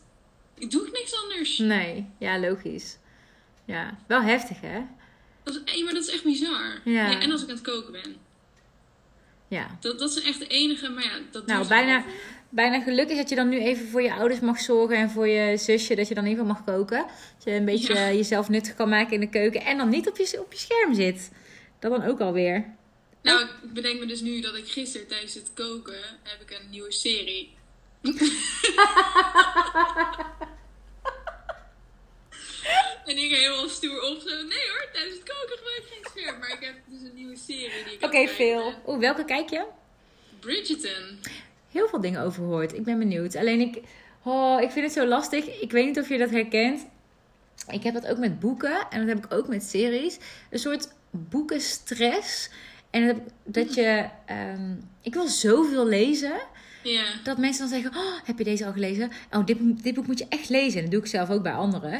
[0.58, 1.58] ik doe ik niks anders.
[1.58, 2.98] Nee, ja, logisch.
[3.64, 4.80] Ja, wel heftig hè?
[5.46, 6.80] Dat is, maar dat is echt bizar.
[6.84, 7.20] Ja.
[7.20, 8.16] en als ik aan het koken ben.
[9.48, 9.76] Ja.
[9.80, 12.12] Dat, dat is echt de enige, maar ja, dat Nou, bijna, wel.
[12.48, 15.56] bijna gelukkig dat je dan nu even voor je ouders mag zorgen en voor je
[15.56, 16.98] zusje, dat je dan even mag koken.
[17.36, 18.08] Dat je een beetje Ja.
[18.08, 20.58] eh, jezelf nuttig kan maken in de keuken en dan niet op je, op je
[20.58, 21.30] scherm zit.
[21.78, 22.64] Dat dan ook alweer.
[23.22, 26.70] Nou, ik bedenk me dus nu dat ik gisteren tijdens het koken heb ik een
[26.70, 27.54] nieuwe serie.
[33.06, 34.34] en ik helemaal stoer op zo.
[34.36, 36.38] Nee hoor, tijdens het koken gebruik ik geen scherm.
[36.38, 38.72] Maar ik heb dus een nieuwe serie die ik Oké, veel.
[38.86, 39.64] Oeh, welke kijk je?
[40.40, 41.18] Bridgerton.
[41.70, 42.74] Heel veel dingen over gehoord.
[42.74, 43.36] Ik ben benieuwd.
[43.36, 43.82] Alleen ik,
[44.22, 45.60] oh, ik vind het zo lastig.
[45.60, 46.86] Ik weet niet of je dat herkent.
[47.70, 50.18] Ik heb dat ook met boeken en dat heb ik ook met series.
[50.50, 52.50] Een soort boekenstress.
[52.90, 56.40] En dat, dat je, ehm, ik wil zoveel lezen.
[56.86, 57.04] Ja.
[57.24, 59.10] Dat mensen dan zeggen: oh, Heb je deze al gelezen?
[59.32, 60.76] Oh, dit, dit boek moet je echt lezen.
[60.76, 61.90] En dat doe ik zelf ook bij anderen.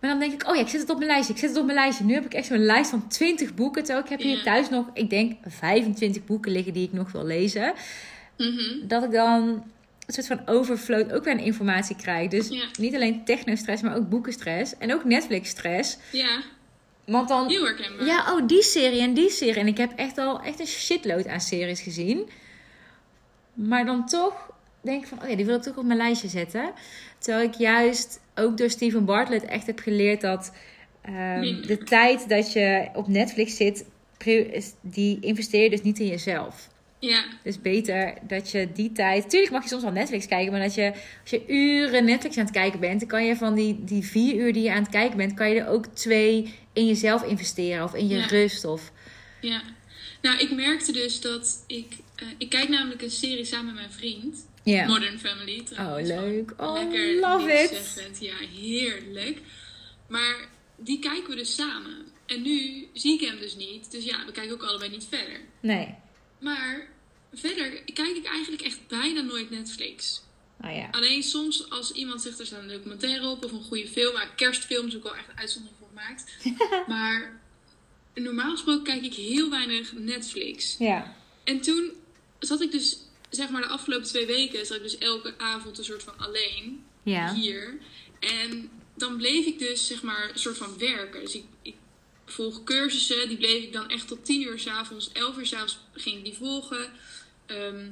[0.00, 1.32] Maar dan denk ik: Oh ja, ik zet het op mijn lijstje.
[1.34, 2.04] Ik zet het op mijn lijstje.
[2.04, 3.82] Nu heb ik echt zo'n lijst van 20 boeken.
[3.84, 4.42] Terwijl ik heb hier Ja.
[4.42, 7.72] thuis nog, ik denk, 25 boeken liggen die ik nog wil lezen.
[8.36, 8.86] Mhm.
[8.86, 9.64] Dat ik dan
[10.06, 12.30] een soort van overflow ook weer aan informatie krijg.
[12.30, 12.64] Dus Ja.
[12.78, 14.72] niet alleen technostress, maar ook boekenstress.
[14.78, 15.96] En ook Netflix-stress.
[16.12, 16.42] Ja,
[17.06, 17.48] Want dan
[18.04, 19.60] ja, oh, die serie en die serie.
[19.60, 22.28] En ik heb echt al echt een shitload aan series gezien.
[23.54, 24.50] Maar dan toch
[24.80, 26.72] denk ik van, oh ja, die wil ik toch op mijn lijstje zetten.
[27.18, 30.52] Terwijl ik juist ook door Steven Bartlett echt heb geleerd dat
[31.02, 33.84] ehm, de tijd dat je op Netflix zit,
[34.80, 36.68] die investeer je dus niet in jezelf.
[36.98, 39.30] Ja, Dus beter dat je die tijd.
[39.30, 40.92] Tuurlijk mag je soms wel Netflix kijken, maar dat je
[41.22, 44.34] als je uren Netflix aan het kijken bent, dan kan je van die, die vier
[44.34, 47.84] uur die je aan het kijken bent, kan je er ook twee in jezelf investeren
[47.84, 48.26] of in je Ja.
[48.26, 48.64] rust.
[48.64, 48.92] Of
[49.40, 49.62] ja.
[50.22, 51.86] Nou, ik merkte dus dat ik...
[52.16, 54.46] eh, ik kijk namelijk een serie samen met mijn vriend.
[54.62, 54.86] ja.
[54.86, 56.10] Modern Family trouwens.
[56.10, 56.52] Oh, leuk.
[56.56, 58.20] Oh, lekker love it.
[58.20, 59.38] Ja, heerlijk.
[60.08, 62.06] Maar die kijken we dus samen.
[62.26, 63.90] En nu zie ik hem dus niet.
[63.90, 65.40] Dus ja, we kijken ook allebei niet verder.
[65.60, 65.94] Nee.
[66.40, 66.88] Maar
[67.32, 70.22] verder kijk ik eigenlijk echt bijna nooit Netflix.
[70.60, 70.88] Oh ja.
[70.90, 74.12] Alleen soms als iemand zegt er staat een documentaire op of een goede film.
[74.12, 76.24] Maar kerstfilm is ook wel echt uitzondering voor gemaakt.
[76.94, 77.40] maar
[78.14, 80.76] normaal gesproken kijk ik heel weinig Netflix.
[80.78, 81.16] Ja.
[81.44, 81.92] En toen
[82.46, 82.98] zat ik dus,
[83.30, 86.84] zeg maar de afgelopen twee weken, zat ik dus elke avond een soort van alleen
[87.02, 87.34] Ja.
[87.34, 87.78] hier.
[88.20, 91.20] En dan bleef ik dus, zeg maar, een soort van werken.
[91.20, 91.74] Dus ik, ik
[92.26, 96.16] volg cursussen, die bleef ik dan echt tot 10 uur s'avonds, 11 uur s'avonds ging
[96.18, 96.92] ik die volgen.
[97.46, 97.88] Ehm,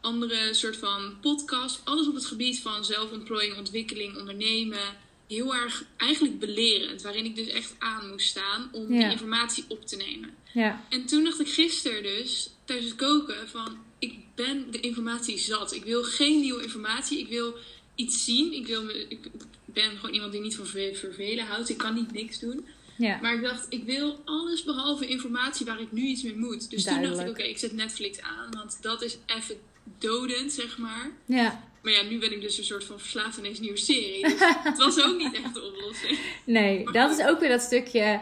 [0.00, 5.02] andere soort van podcast, alles op het gebied van zelfontplooiing, ontwikkeling, ondernemen.
[5.28, 8.98] Heel erg eigenlijk belerend, waarin ik dus echt aan moest staan om Ja.
[9.00, 10.34] die informatie op te nemen.
[10.52, 10.84] Ja.
[10.88, 15.74] En toen dacht ik gisteren dus, tijdens het koken, van ik ben de informatie zat.
[15.74, 17.18] Ik wil geen nieuwe informatie.
[17.18, 17.54] Ik wil
[17.94, 18.52] iets zien.
[18.52, 19.18] Ik, wil me, ik
[19.64, 21.68] ben gewoon iemand die niet van verve- vervelen houdt.
[21.68, 22.66] Ik kan niet niks doen.
[22.98, 23.18] Ja.
[23.22, 26.70] Maar ik dacht, ik wil alles behalve informatie waar ik nu iets mee moet.
[26.70, 28.50] Dus toen dacht ik, oké, ik zet Netflix aan.
[28.50, 29.56] Want dat is even
[29.98, 31.10] dodend, zeg maar.
[31.26, 31.62] Ja.
[31.82, 34.22] Maar ja, nu ben ik dus een soort van verslaafd aan deze nieuwe serie.
[34.22, 34.38] Dus
[34.70, 36.18] het was ook niet echt de oplossing.
[36.44, 38.20] Nee, dat is ook weer dat stukje.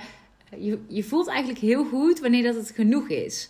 [0.58, 3.48] Je, je voelt eigenlijk heel goed wanneer dat het genoeg is.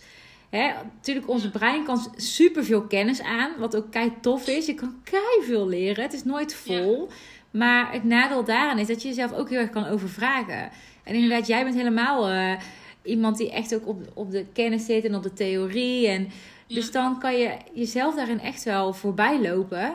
[0.57, 4.65] Hè, natuurlijk, onze brein kan superveel kennis aan, wat ook kei tof is.
[4.65, 6.03] Je kan kei veel leren.
[6.03, 7.09] Het is nooit vol.
[7.51, 10.69] Maar het nadeel daaraan is dat je jezelf ook heel erg kan overvragen.
[11.03, 12.29] En inderdaad, jij bent helemaal.
[12.29, 12.59] eh,
[13.03, 16.07] iemand die echt ook op, op de kennis zit en op de theorie.
[16.07, 16.27] En,
[16.67, 19.93] Dus dan kan je jezelf daarin echt wel voorbij lopen.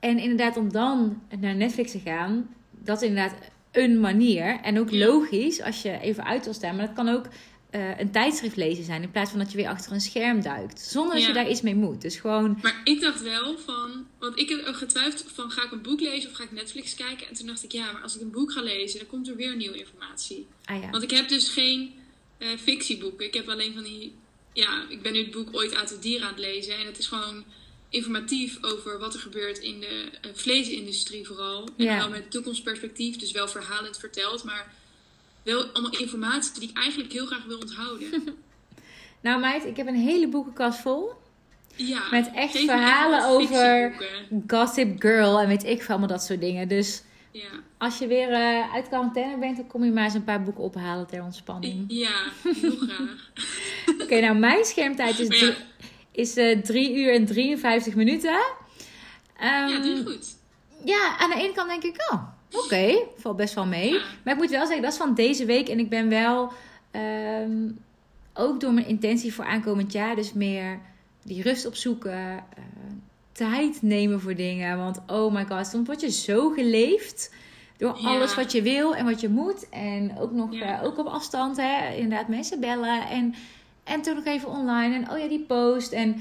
[0.00, 3.34] En inderdaad, om dan naar Netflix te gaan, dat is inderdaad
[3.72, 4.58] een manier.
[4.62, 6.76] En ook logisch als je even uit wil staan.
[6.76, 7.26] Maar dat kan ook
[7.70, 9.02] eh, een tijdschrift lezen zijn.
[9.02, 10.80] In plaats van dat je weer achter een scherm duikt.
[10.80, 11.28] Zonder dat Ja.
[11.28, 12.00] je daar iets mee moet.
[12.00, 15.70] Dus gewoon, Maar ik dacht wel van, want ik heb ook getwijfeld van ga ik
[15.72, 17.28] een boek lezen of ga ik Netflix kijken?
[17.28, 19.36] En toen dacht ik ja, maar als ik een boek ga lezen, dan komt er
[19.36, 20.46] weer nieuwe informatie.
[20.64, 20.90] ah ja.
[20.90, 21.94] Want ik heb dus geen
[22.38, 23.26] eh, fictieboeken.
[23.26, 24.14] Ik heb alleen van die,
[24.52, 26.78] ja, ik ben nu het boek ooit uit het dier aan het lezen.
[26.78, 27.44] En het is gewoon
[27.88, 31.68] informatief over wat er gebeurt in de eh, vleesindustrie vooral.
[31.76, 31.96] En Ja.
[31.98, 34.74] wel met toekomstperspectief, dus wel verhalend verteld, maar
[35.42, 38.08] wel allemaal informatie die ik eigenlijk heel graag wil onthouden.
[39.22, 41.12] Nou meid, ik heb een hele boekenkast vol.
[41.76, 43.94] Ja, Met echt verhalen over-.
[44.46, 46.68] Gossip Girl en weet ik veel allemaal dat soort dingen.
[46.68, 47.48] Dus Ja.
[47.78, 50.62] als je weer eh, uit quarantaine bent, dan kom je maar eens een paar boeken
[50.64, 51.84] ophalen ter ontspanning.
[51.88, 52.10] Ja,
[52.42, 53.30] heel graag.
[54.02, 55.54] Oké, nou mijn schermtijd is, drie, ja.
[56.12, 58.40] is eh 3 uur en 53 minuten.
[59.36, 60.26] Ehm, Ja, doe je goed.
[60.84, 62.22] ja, aan de ene kant denk ik, oh,
[62.52, 63.90] oké, valt best wel mee.
[64.24, 65.68] Maar ik moet wel zeggen, dat is van deze week.
[65.68, 66.52] En ik ben wel,
[66.90, 67.68] ehm,
[68.34, 70.78] ook door mijn intentie voor aankomend jaar, dus meer
[71.22, 72.12] die rust opzoeken.
[72.12, 72.34] eh,
[73.32, 74.78] tijd nemen voor dingen.
[74.78, 77.34] Want oh my god, soms word je zo geleefd
[77.76, 78.08] door Ja.
[78.08, 79.68] alles wat je wil en wat je moet.
[79.68, 80.78] En ook nog Ja.
[80.80, 81.94] eh, ook op afstand, hè.
[81.94, 83.08] Inderdaad, mensen bellen.
[83.08, 83.34] En,
[83.84, 84.94] en toen nog even online.
[84.94, 85.92] En oh ja, die post.
[85.92, 86.16] En,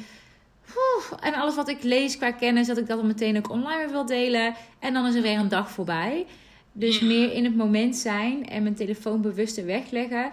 [1.20, 3.90] en alles wat ik lees qua kennis, dat ik dat dan meteen ook online weer
[3.92, 4.54] wil delen.
[4.80, 6.26] En dan is er weer een dag voorbij.
[6.72, 7.06] Dus Ja.
[7.06, 10.30] meer in het moment zijn en mijn telefoon bewuster wegleggen.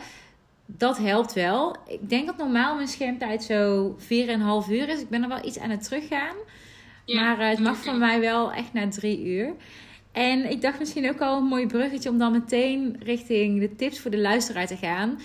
[0.67, 1.77] Dat helpt wel.
[1.89, 5.01] Ik denk dat normaal mijn schermtijd zo 4,5 uur is.
[5.01, 6.37] Ik ben er wel iets aan het teruggaan.
[7.05, 9.53] Ja, maar eh, het mag van mij wel echt na drie uur.
[10.13, 14.01] En ik dacht misschien ook al een mooi bruggetje om dan meteen richting de tips
[14.01, 15.19] voor de luisteraar te gaan.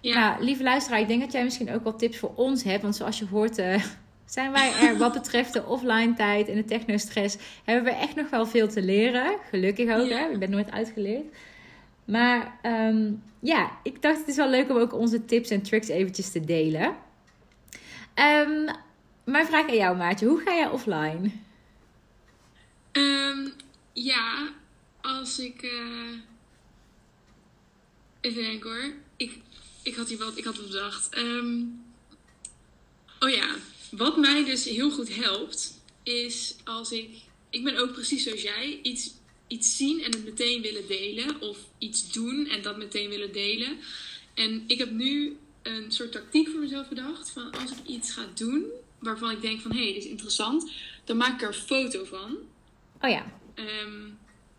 [0.00, 2.82] Ja, Nou, lieve luisteraar, ik denk dat jij misschien ook wel tips voor ons hebt.
[2.82, 3.82] Want zoals je hoort, eh,
[4.26, 8.30] zijn wij er wat betreft de offline tijd en de technostress, hebben we echt nog
[8.30, 9.36] wel veel te leren.
[9.50, 10.16] Gelukkig ook, Ja.
[10.18, 10.28] hè?
[10.32, 11.24] Ik ben nooit uitgeleerd.
[12.04, 15.88] Maar ehm, ja, ik dacht het is wel leuk om ook onze tips en tricks
[15.88, 16.96] eventjes te delen.
[18.14, 18.64] Ehm,
[19.24, 20.26] mijn vraag aan jou, Maatje.
[20.26, 21.30] Hoe ga jij offline?
[22.92, 23.48] Ehm,
[23.92, 24.48] ja
[25.00, 25.62] als ik.
[25.62, 26.18] eh,
[28.20, 28.92] Even denken hoor.
[29.16, 29.38] Ik,
[29.82, 31.16] ik had hier wat, ik had wat bedacht.
[33.20, 33.46] Oh ja,
[33.90, 37.08] wat mij dus heel goed helpt, is als ik.
[37.50, 38.78] Ik ben ook precies zoals jij.
[38.82, 39.10] Iets,
[39.46, 41.40] iets zien en het meteen willen delen.
[41.40, 43.78] Of iets doen en dat meteen willen delen.
[44.34, 47.30] En ik heb nu een soort tactiek voor mezelf bedacht.
[47.30, 48.64] Van als ik iets ga doen
[48.98, 50.70] waarvan ik denk van hé, hey, dit is interessant.
[51.04, 52.36] Dan maak ik er een foto van.
[53.00, 54.04] Oh ja, Ehm,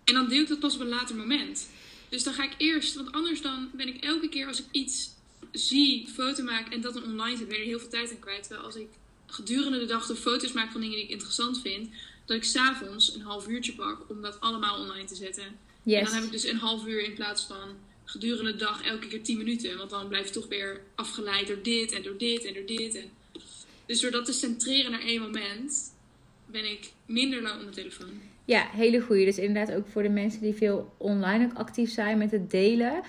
[0.04, 1.70] en dan deel ik dat pas op een later moment.
[2.10, 5.10] Dus dan ga ik eerst, want anders dan ben ik elke keer als ik iets
[5.52, 8.20] zie, foto maak en dat dan online zet, ben ik er heel veel tijd aan
[8.20, 8.44] kwijt.
[8.44, 8.88] Terwijl als ik
[9.28, 11.90] gedurende de dag de foto's maak van dingen die ik interessant vind,
[12.26, 15.44] dat ik s'avonds een half uurtje pak om dat allemaal online te zetten.
[15.86, 17.76] En dan heb ik dus een half uur in plaats van
[18.06, 19.78] gedurende de dag elke keer 10 minuten.
[19.78, 22.96] Want dan blijf je toch weer afgeleid door dit en door dit en door dit.
[22.96, 23.04] En...
[23.86, 25.94] Dus door dat te centreren naar één moment,
[26.46, 28.22] ben ik minder lang op mijn telefoon.
[28.46, 29.26] Ja, hele goeie.
[29.26, 33.02] Dus inderdaad ook voor de mensen die veel online ook actief zijn met het delen.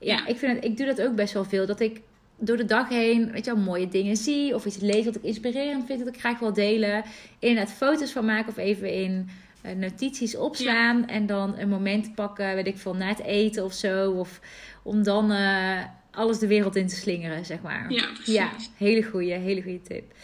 [0.00, 0.26] Ja, Ja.
[0.26, 1.66] Ik, vind het, ik doe dat ook best wel veel.
[1.66, 2.00] Dat ik
[2.44, 4.54] door de dag heen, weet je wel, mooie dingen zie.
[4.54, 7.04] Of iets lees wat ik inspirerend vind, dat ik graag wil delen.
[7.38, 9.28] Inderdaad foto's van maken of even in
[9.60, 11.06] eh, notities opslaan.
[11.06, 14.10] En dan een moment pakken, weet ik veel, na het eten of zo.
[14.10, 14.40] Of
[14.82, 15.80] om dan eh,
[16.10, 17.92] alles de wereld in te slingeren, zeg maar.
[17.92, 18.34] Ja, precies.
[18.34, 20.14] Ja, hele goede, hele goede tip.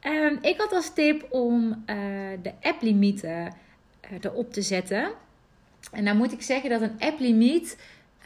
[0.00, 1.96] Ehm, ik had als tip om eh,
[2.42, 3.54] de applimieten
[4.20, 5.10] erop te zetten.
[5.92, 7.76] En dan moet ik zeggen dat een applimiet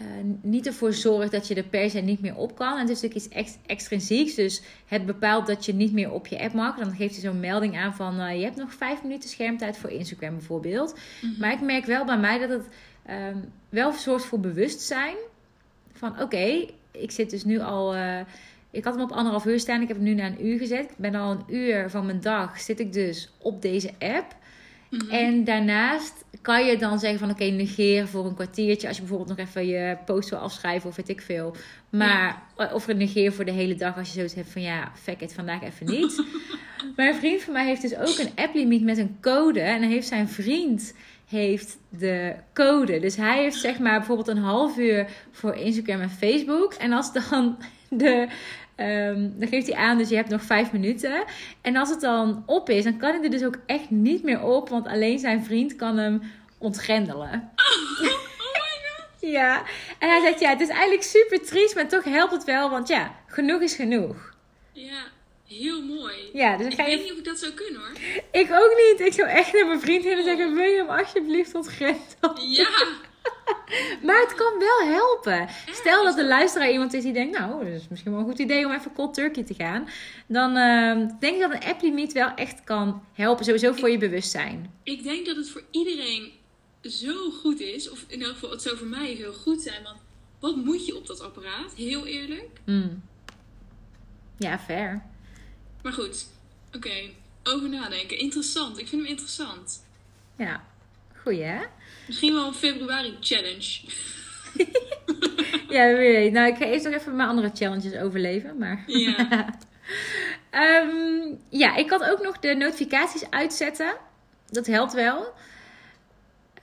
[0.03, 2.72] eh niet ervoor zorgt dat je er per se niet meer op kan.
[2.74, 4.34] En het is natuurlijk iets ex- extrinsieks.
[4.34, 6.76] Dus het bepaalt dat je niet meer op je app mag.
[6.78, 9.90] Dan geeft hij zo'n melding aan van eh, je hebt nog vijf minuten schermtijd voor
[9.90, 10.98] Instagram bijvoorbeeld.
[11.22, 11.40] Mhm.
[11.40, 12.66] Maar ik merk wel bij mij dat het
[13.07, 13.36] ehm,
[13.68, 15.16] wel zorgt voor bewustzijn.
[15.92, 17.94] Van oké, ik zit dus nu al.
[17.94, 18.20] eh,
[18.70, 19.80] ik had hem op anderhalf uur staan.
[19.82, 20.90] Ik heb hem nu naar een uur gezet.
[20.90, 24.36] Ik ben al een uur van mijn dag zit ik dus op deze app.
[24.93, 25.11] Mhm.
[25.11, 28.88] En daarnaast kan je dan zeggen van oké, negeer voor een kwartiertje.
[28.88, 31.57] Als je bijvoorbeeld nog even je post wil afschrijven of weet ik veel.
[31.90, 35.34] Maar of negeer voor de hele dag als je zoiets hebt van ja, fuck it,
[35.34, 36.24] vandaag even niet.
[36.97, 39.61] maar een vriend van mij heeft dus ook een app-limiet met een code.
[39.61, 40.95] En dan heeft zijn vriend
[41.28, 42.99] heeft de code.
[43.01, 46.72] Dus hij heeft zeg maar bijvoorbeeld een half uur voor Instagram en Facebook.
[46.72, 48.28] En als dan de...
[48.88, 51.24] ehm, dan geeft hij aan, dus je hebt nog vijf minuten.
[51.60, 54.42] En als het dan op is, dan kan hij er dus ook echt niet meer
[54.42, 54.68] op.
[54.68, 56.22] Want alleen zijn vriend kan hem
[56.58, 57.50] ontgrendelen.
[58.42, 58.78] Oh my
[59.20, 59.30] god.
[59.30, 59.62] Ja,
[59.98, 62.88] en hij zegt ja, het is eigenlijk super triest, maar toch helpt het wel, want
[62.88, 64.34] ja, genoeg is genoeg.
[64.72, 65.02] Ja,
[65.48, 66.14] heel mooi.
[66.32, 66.96] Ja, dus Ik ga je...
[66.96, 67.92] weet niet of ik dat zou kunnen hoor.
[68.30, 69.06] Ik ook niet.
[69.06, 72.50] Ik zou echt naar mijn vriend heen en zeggen, wil je hem alsjeblieft ontgrendelen?
[72.50, 72.68] Ja,
[74.07, 75.48] Maar het kan wel helpen.
[75.70, 78.38] Stel dat de luisteraar iemand is die denkt, nou, dat is misschien wel een goed
[78.38, 79.88] idee om even cold turkey te gaan.
[80.26, 84.72] Dan ehm, denk ik dat een app-limiet wel echt kan helpen, sowieso voor je bewustzijn.
[84.82, 86.32] ik denk dat het voor iedereen
[86.82, 87.90] zo goed is.
[87.90, 89.82] Of in elk geval, het zou voor mij heel goed zijn.
[89.82, 89.98] Want
[90.38, 91.72] wat moet je op dat apparaat?
[91.76, 92.61] Heel eerlijk.
[92.64, 93.03] Mm.
[94.38, 95.03] Ja, fair.
[95.82, 96.26] Maar goed,
[96.74, 97.11] oké.
[97.42, 98.18] Over nadenken.
[98.18, 98.78] Interessant.
[98.78, 99.84] Ik vind hem interessant.
[100.36, 100.64] Ja,
[101.22, 101.62] goeie hè?
[102.07, 103.80] Misschien wel een februari challenge.
[105.72, 106.32] Ja, wie weet.
[106.32, 108.82] Nou, ik ga eerst nog even mijn andere challenges overleven, maar...
[108.86, 109.26] Ja.
[110.50, 113.94] Ehm, ja, ik kan ook nog de notificaties uitzetten.
[114.46, 115.32] Dat helpt wel.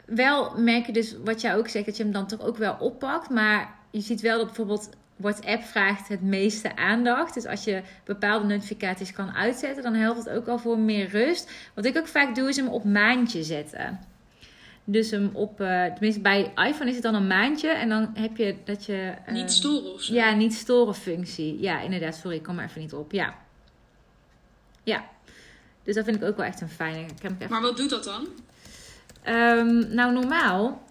[0.06, 2.76] Wel merk je dus, wat jij ook zegt, dat je hem dan toch ook wel
[2.80, 3.30] oppakt.
[3.30, 7.34] Maar je ziet wel dat bijvoorbeeld WhatsApp vraagt het meeste aandacht.
[7.34, 11.52] Dus als je bepaalde notificaties kan uitzetten, dan helpt het ook al voor meer rust.
[11.74, 14.00] Wat ik ook vaak doe, is hem op maandje zetten.
[14.84, 17.70] Dus hem op, eh, tenminste bij iPhone is het dan een maandje.
[17.70, 19.14] En dan heb je dat je...
[19.26, 20.14] eh, Niet storen of zo.
[20.14, 21.60] ja, niet storen functie.
[21.62, 22.16] Ja, inderdaad.
[22.16, 23.12] Sorry, ik kom er even niet op.
[23.12, 23.36] Ja.
[24.84, 25.04] Ja.
[25.84, 27.06] Dus dat vind ik ook wel echt een fijne.
[27.24, 27.38] Even...
[27.50, 28.28] Maar wat doet dat dan?
[29.24, 30.82] Ehm, nou, normaal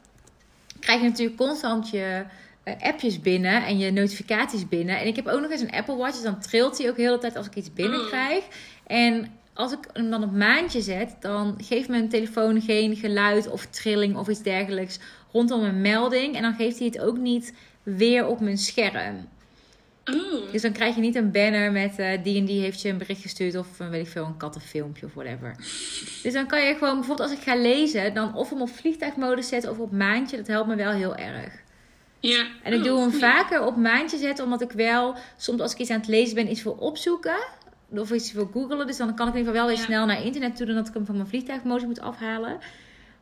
[0.80, 2.24] krijg je natuurlijk constant je
[2.62, 4.98] eh, appjes binnen en je notificaties binnen.
[4.98, 7.02] En ik heb ook nog eens een Apple Watch, dus dan trilt hij ook de
[7.02, 8.44] hele tijd als ik iets binnenkrijg.
[8.86, 13.66] En als ik hem dan op maandje zet, dan geeft mijn telefoon geen geluid of
[13.66, 14.98] trilling of iets dergelijks
[15.32, 16.36] rondom een melding.
[16.36, 19.28] En dan geeft hij het ook niet weer op mijn scherm.
[20.04, 20.52] Oh.
[20.52, 22.98] Dus dan krijg je niet een banner met eh, die en die heeft je een
[22.98, 25.56] bericht gestuurd of uh, weet ik veel, een kattenfilmpje of whatever.
[26.22, 29.48] Dus dan kan je gewoon, bijvoorbeeld als ik ga lezen, dan of hem op vliegtuigmodus
[29.48, 30.36] zetten of op maandje.
[30.36, 31.52] Dat helpt me wel heel erg.
[32.20, 32.46] Ja.
[32.62, 35.78] En ik Oh, doe hem vaker op maandje zetten, omdat ik wel soms als ik
[35.78, 37.38] iets aan het lezen ben, iets wil opzoeken.
[37.90, 38.86] Of iets wil googelen.
[38.86, 40.88] Dus dan kan ik in ieder geval wel weer snel naar internet toe, dan dat
[40.88, 42.58] ik hem van mijn vliegtuigmodus moet afhalen.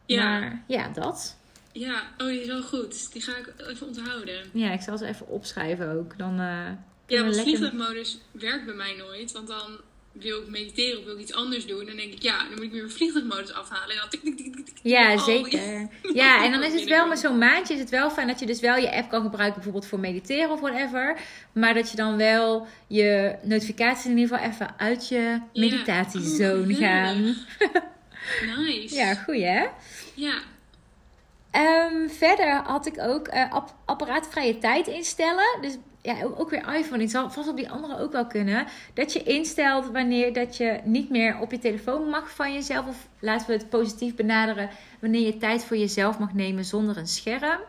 [0.07, 0.23] Ja.
[0.39, 1.37] Maar ja, dat.
[1.73, 3.13] Ja, oh, die is wel goed.
[3.13, 4.45] Die ga ik even onthouden.
[4.53, 6.19] Ja, ik zal ze even opschrijven ook.
[6.19, 9.33] Dan, eh, Ja, want lekker- vliegtuigmodus werkt bij mij nooit.
[9.33, 9.81] Want dan
[10.21, 11.87] wil ik mediteren of wil ik iets anders doen.
[11.87, 13.91] Dan denk ik, ja, dan moet ik weer mijn vliegtuigmodus afhalen.
[13.91, 15.89] En dan tik, tik, tik, tik, tik, Ja, zeker.
[16.15, 18.47] Ja, en dan is het wel met zo'n maandje is het wel fijn dat je
[18.47, 21.21] dus wel je app kan gebruiken, bijvoorbeeld voor mediteren of whatever.
[21.53, 26.79] Maar dat je dan wel je notificaties in ieder geval even uit je meditatiezone Oh,
[26.79, 27.25] gaan.
[28.57, 28.95] Nice.
[28.95, 29.67] Ja, goed hè?
[30.15, 30.39] Ja.
[31.51, 35.59] Ehm, verder had ik ook app apparaatvrije tijd instellen.
[35.61, 37.03] Dus ja, ook, weer iPhone.
[37.03, 38.67] Het zal vast op die andere ook wel kunnen.
[38.95, 42.87] Dat je instelt wanneer dat je niet meer op je telefoon mag van jezelf.
[42.87, 44.71] Of laten we het positief benaderen.
[45.01, 47.61] Wanneer je tijd voor jezelf mag nemen zonder een scherm.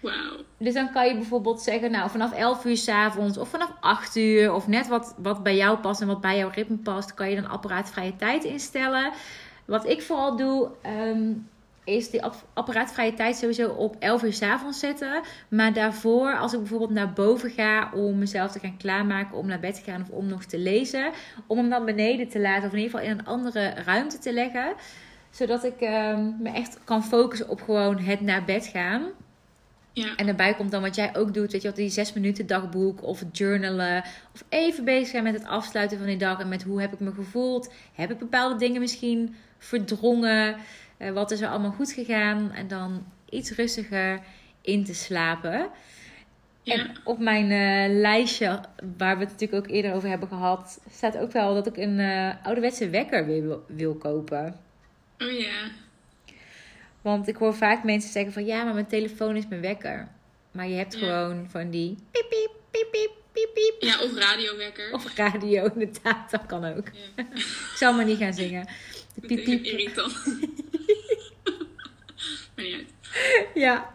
[0.00, 0.36] Wauw.
[0.56, 4.16] Dus dan kan je bijvoorbeeld zeggen, nou vanaf 11 uur 's avonds of vanaf 8
[4.16, 7.30] uur of net wat, wat bij jou past en wat bij jouw ritme past, kan
[7.30, 9.12] je dan apparaatvrije tijd instellen.
[9.64, 11.32] Wat ik vooral doe, ehm,
[11.84, 15.22] is die app- apparaatvrije tijd sowieso op 11 uur 's avonds zetten.
[15.48, 19.60] Maar daarvoor, als ik bijvoorbeeld naar boven ga om mezelf te gaan klaarmaken om naar
[19.60, 21.10] bed te gaan of om nog te lezen,
[21.46, 24.32] om hem dan beneden te laten of in ieder geval in een andere ruimte te
[24.32, 24.74] leggen.
[25.30, 29.02] Zodat ik ehm, me echt kan focussen op gewoon het naar bed gaan.
[29.92, 30.16] Ja.
[30.16, 33.02] En daarbij komt dan wat jij ook doet, weet je wat, die zes minuten dagboek
[33.02, 34.04] of journalen.
[34.34, 37.00] Of even bezig zijn met het afsluiten van die dag en met hoe heb ik
[37.00, 37.72] me gevoeld.
[37.94, 40.56] Heb ik bepaalde dingen misschien verdrongen?
[41.00, 42.52] Eh, wat is er allemaal goed gegaan?
[42.52, 44.20] En dan iets rustiger
[44.60, 45.68] in te slapen.
[46.62, 46.74] Ja.
[46.74, 48.60] En op mijn eh, lijstje,
[48.98, 51.98] waar we het natuurlijk ook eerder over hebben gehad, staat ook wel dat ik een
[51.98, 54.56] eh, ouderwetse wekker weer wil, wil kopen.
[55.18, 55.70] Oh ja.
[57.02, 60.08] Want ik hoor vaak mensen zeggen van ja, maar mijn telefoon is mijn wekker.
[60.52, 60.98] Maar je hebt Ja.
[60.98, 63.74] gewoon van die piep piep piep piep piep piep.
[63.90, 64.92] Ja, of radiowekker.
[64.92, 66.86] Of radio inderdaad, dat kan ook.
[67.16, 67.24] Ja.
[67.34, 68.66] Ik zal maar niet gaan zingen.
[69.14, 69.64] De piep piep.
[69.64, 70.14] irritant.
[72.60, 73.48] Maar niet uit.
[73.54, 73.92] Ja.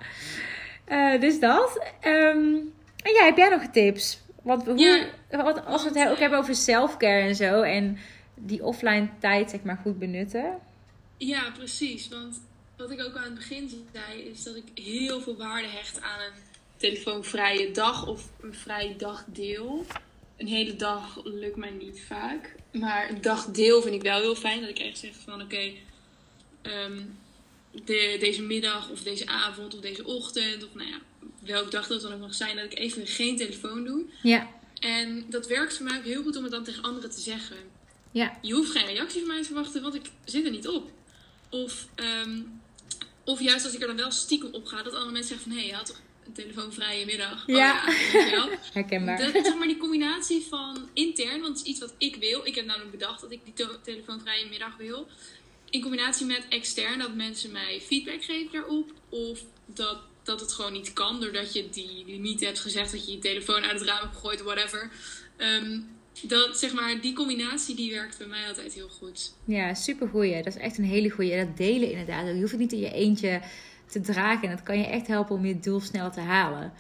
[0.85, 1.79] Eh, dus dat.
[2.01, 2.55] Ehm,
[3.03, 4.19] en ja, heb jij nog tips?
[4.43, 5.43] Want hoe, Ja.
[5.43, 7.61] wat, als we het he- ook hebben over selfcare en zo.
[7.61, 7.97] En
[8.35, 10.59] die offline tijd zeg maar goed benutten.
[11.17, 12.07] Ja, precies.
[12.09, 12.41] Want
[12.77, 16.19] wat ik ook aan het begin zei, is dat ik heel veel waarde hecht aan
[16.19, 16.33] een
[16.77, 19.85] telefoonvrije dag of een vrij dagdeel.
[20.37, 22.55] Een hele dag lukt mij niet vaak.
[22.71, 24.59] Maar een dagdeel vind ik wel heel fijn.
[24.61, 25.71] Dat ik echt zeg van oké,
[26.61, 27.01] ehm,
[27.85, 30.99] de, deze middag of deze avond of deze ochtend of nou ja,
[31.39, 34.05] welke dag dat dan ook mag zijn, dat ik even geen telefoon doe.
[34.21, 34.49] Ja.
[34.79, 37.57] En dat werkt voor mij ook heel goed om het dan tegen anderen te zeggen.
[38.11, 38.37] Ja.
[38.41, 40.91] Je hoeft geen reactie van mij te verwachten, want ik zit er niet op.
[41.49, 42.41] Of ehm,
[43.25, 45.51] of juist als ik er dan wel stiekem op ga, dat andere mensen zeggen van
[45.51, 47.43] hé, hey, je had toch een telefoonvrije middag.
[47.47, 47.83] Ja.
[47.87, 48.49] Oh, ja wel.
[48.73, 49.33] Herkenbaar.
[49.33, 52.45] Dat, zeg maar die combinatie van intern, want het is iets wat ik wil.
[52.45, 55.07] Ik heb namelijk bedacht dat ik die telefoonvrije middag wil.
[55.75, 58.91] In combinatie met extern, dat mensen mij feedback geven daarop.
[59.09, 63.11] Of dat, dat het gewoon niet kan, doordat je die limiet hebt gezegd dat je
[63.11, 64.91] je telefoon uit het raam hebt gegooid, whatever.
[65.37, 65.79] Ehm,
[66.21, 69.33] dat, zeg maar, die combinatie die werkt bij mij altijd heel goed.
[69.45, 70.43] Ja, supergoeie.
[70.43, 71.37] Dat is echt een hele goeie.
[71.45, 72.27] Dat delen inderdaad.
[72.27, 73.41] Je hoeft het niet in je eentje
[73.85, 74.49] te dragen.
[74.49, 76.73] En dat kan je echt helpen om je doel sneller te halen.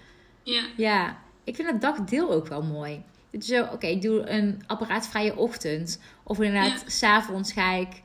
[0.43, 3.01] Ja, Ja, ik vind dat dagdeel ook wel mooi.
[3.31, 5.99] Dat je zo, oké, ik doe een apparaatvrije ochtend.
[6.23, 6.89] Of inderdaad, Ja.
[6.89, 8.01] s'avonds ga ik,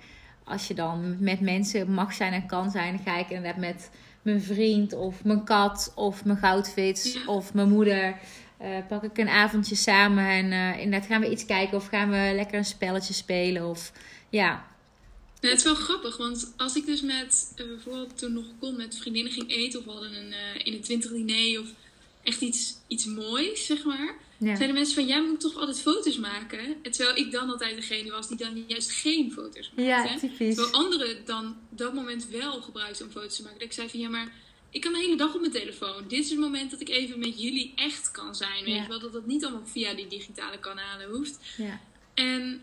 [0.51, 3.91] als je dan met mensen mag zijn en kan zijn, ga ik inderdaad met
[4.23, 7.21] mijn vriend of mijn kat of mijn goudvis Ja.
[7.27, 8.17] of mijn moeder.
[8.59, 12.11] eh, pak ik een avondje samen en eh, inderdaad gaan we iets kijken of gaan
[12.11, 13.69] we lekker een spelletje spelen.
[13.69, 13.93] Of
[14.29, 14.49] ja,
[15.41, 18.77] Nou, het is wel grappig, want als ik dus met, eh, bijvoorbeeld toen nog kon,
[18.77, 20.35] met vriendinnen ging eten of we hadden een
[20.65, 21.67] in een twintig diner of
[22.23, 24.15] echt iets, iets moois, zeg maar.
[24.41, 24.57] Ja.
[24.57, 26.76] Zeiden mensen van, jij moet toch altijd foto's maken?
[26.82, 29.82] En terwijl ik dan altijd degene was die dan juist geen foto's maakte.
[29.82, 30.55] ja typisch.
[30.55, 33.59] Terwijl anderen dan dat moment wel gebruikten om foto's te maken.
[33.59, 34.32] Dat ik zei van, ja maar
[34.70, 36.05] ik kan de hele dag op mijn telefoon.
[36.09, 38.64] Dit is het moment dat ik even met jullie echt kan zijn.
[38.64, 38.82] Weet Ja.
[38.82, 41.38] je wel, dat dat niet allemaal via die digitale kanalen hoeft.
[41.57, 41.80] Ja.
[42.14, 42.62] En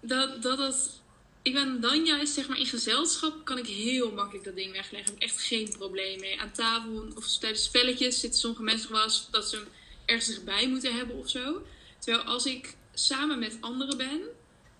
[0.00, 1.00] dat, dat dat.
[1.42, 5.12] Ik ben dan juist, zeg maar, in gezelschap kan ik heel makkelijk dat ding wegleggen.
[5.12, 6.40] Heb ik echt geen probleem mee.
[6.40, 9.66] Aan tafel of tijdens spelletjes zitten sommige mensen gewoon als dat ze hem
[10.12, 11.62] ergens dichtbij moeten hebben of zo.
[11.98, 14.20] Terwijl als ik samen met anderen ben,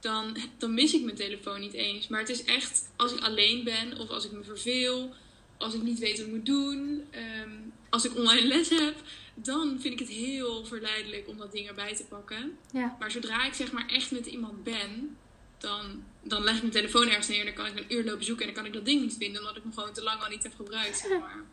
[0.00, 2.08] dan, dan mis ik mijn telefoon niet eens.
[2.08, 5.14] Maar het is echt als ik alleen ben of als ik me verveel,
[5.56, 7.50] als ik niet weet wat ik moet doen, ehm,
[7.90, 8.94] als ik online les heb,
[9.34, 12.58] dan vind ik het heel verleidelijk om dat ding erbij te pakken.
[12.72, 12.96] Ja.
[12.98, 15.16] Maar zodra ik zeg maar echt met iemand ben,
[15.58, 18.24] dan, dan leg ik mijn telefoon ergens neer en dan kan ik een uur lopen
[18.24, 20.22] zoeken en dan kan ik dat ding niet vinden, omdat ik hem gewoon te lang
[20.22, 20.98] al niet heb gebruikt.
[20.98, 21.36] Zeg maar.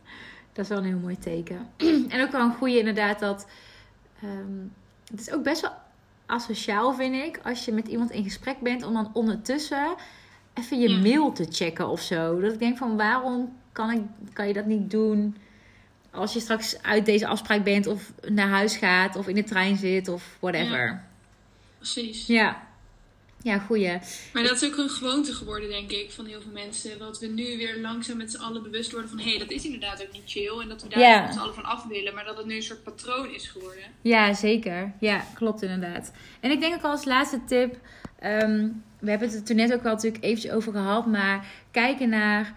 [0.53, 1.71] Dat is wel een heel mooi teken.
[2.13, 3.47] en ook wel een goede inderdaad dat...
[4.21, 4.67] ehm,
[5.11, 5.71] het is ook best wel
[6.25, 9.95] asociaal, vind ik, als je met iemand in gesprek bent, om dan ondertussen
[10.53, 10.97] even je Ja.
[10.99, 12.39] mail te checken of zo.
[12.39, 14.01] Dat ik denk van, waarom kan, ik,
[14.33, 15.37] kan je dat niet doen
[16.11, 19.77] als je straks uit deze afspraak bent of naar huis gaat of in de trein
[19.77, 21.03] zit of whatever.
[21.77, 22.27] Precies.
[22.27, 22.67] Ja,
[23.41, 23.97] ja, goeie.
[24.33, 26.99] Maar dat is ook een gewoonte geworden, denk ik, van heel veel mensen.
[26.99, 29.19] Dat we nu weer langzaam met z'n allen bewust worden van...
[29.19, 30.59] hé, hey, dat is inderdaad ook niet chill.
[30.61, 31.21] En dat we daar Ja.
[31.23, 32.13] met z'n allen van af willen.
[32.13, 33.83] Maar dat het nu een soort patroon is geworden.
[34.01, 34.93] Ja, zeker.
[34.99, 36.11] Ja, klopt inderdaad.
[36.39, 37.75] En ik denk ook als laatste tip.
[38.19, 38.67] ehm,
[38.99, 41.05] we hebben het er toen net ook wel natuurlijk eventjes over gehad.
[41.05, 42.53] Maar kijken naar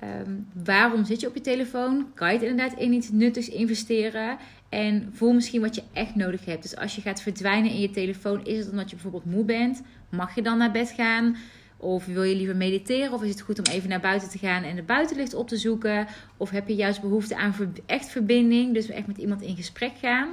[0.00, 0.30] ehm,
[0.64, 2.10] waarom zit je op je telefoon?
[2.14, 4.38] Kan je het inderdaad in iets nuttigs investeren?
[4.68, 6.62] En voel misschien wat je echt nodig hebt.
[6.62, 9.82] Dus als je gaat verdwijnen in je telefoon, is het omdat je bijvoorbeeld moe bent?
[10.08, 11.36] Mag je dan naar bed gaan?
[11.76, 13.12] Of wil je liever mediteren?
[13.12, 15.56] Of is het goed om even naar buiten te gaan en de buitenlicht op te
[15.56, 16.06] zoeken?
[16.36, 17.54] Of heb je juist behoefte aan
[17.86, 18.74] echt verbinding?
[18.74, 20.28] Dus echt met iemand in gesprek gaan?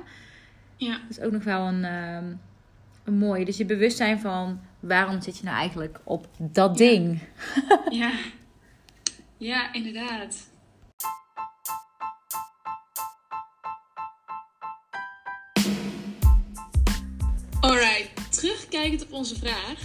[0.75, 2.25] Ja, Dat is ook nog wel een, ehm,
[3.03, 3.45] een mooie.
[3.45, 6.85] Dus je bewustzijn van waarom zit je nou eigenlijk op dat Ja.
[6.85, 7.19] ding?
[7.89, 8.11] ja.
[9.37, 10.49] Ja, inderdaad.
[18.43, 19.79] Terugkijkend op onze vraag.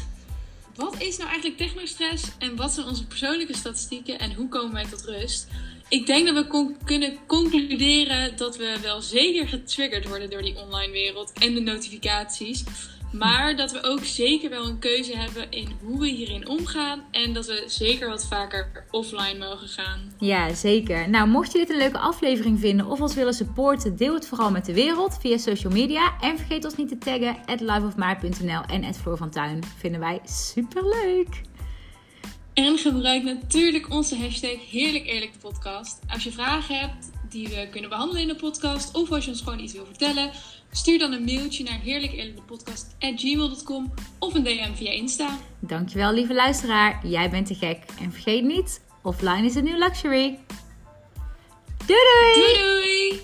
[0.74, 4.84] Wat is nou eigenlijk technostress en wat zijn onze persoonlijke statistieken en hoe komen wij
[4.84, 5.46] tot rust?
[5.88, 10.92] Ik denk dat we kunnen concluderen dat we wel zeker getriggerd worden door die online
[10.92, 12.64] wereld en de notificaties.
[13.12, 17.04] Maar dat we ook zeker wel een keuze hebben in hoe we hierin omgaan.
[17.10, 20.12] En dat we zeker wat vaker offline mogen gaan.
[20.18, 21.10] Ja, zeker.
[21.10, 24.50] Nou, mocht je dit een leuke aflevering vinden of ons willen supporten, deel het vooral
[24.50, 26.12] met de wereld via social media.
[26.20, 29.64] En vergeet ons niet te taggen at liveofmaar.nl en at Floor van Tuin.
[29.78, 31.40] Vinden wij super leuk.
[32.54, 36.00] En gebruik natuurlijk onze hashtag Heerlijk Eerlijk de podcast.
[36.08, 38.94] Als je vragen hebt die we kunnen behandelen in de podcast.
[38.94, 40.30] Of als je ons gewoon iets wil vertellen.
[40.70, 45.38] Stuur dan een mailtje naar heerlijkeerlijkdepodcast.gmail.com Of een DM via Insta.
[45.58, 47.06] Dankjewel, lieve luisteraar.
[47.06, 47.84] Jij bent te gek.
[48.00, 50.38] En vergeet niet, offline is een new luxury.
[51.86, 52.32] Doei doei!
[52.34, 53.20] Doei doei!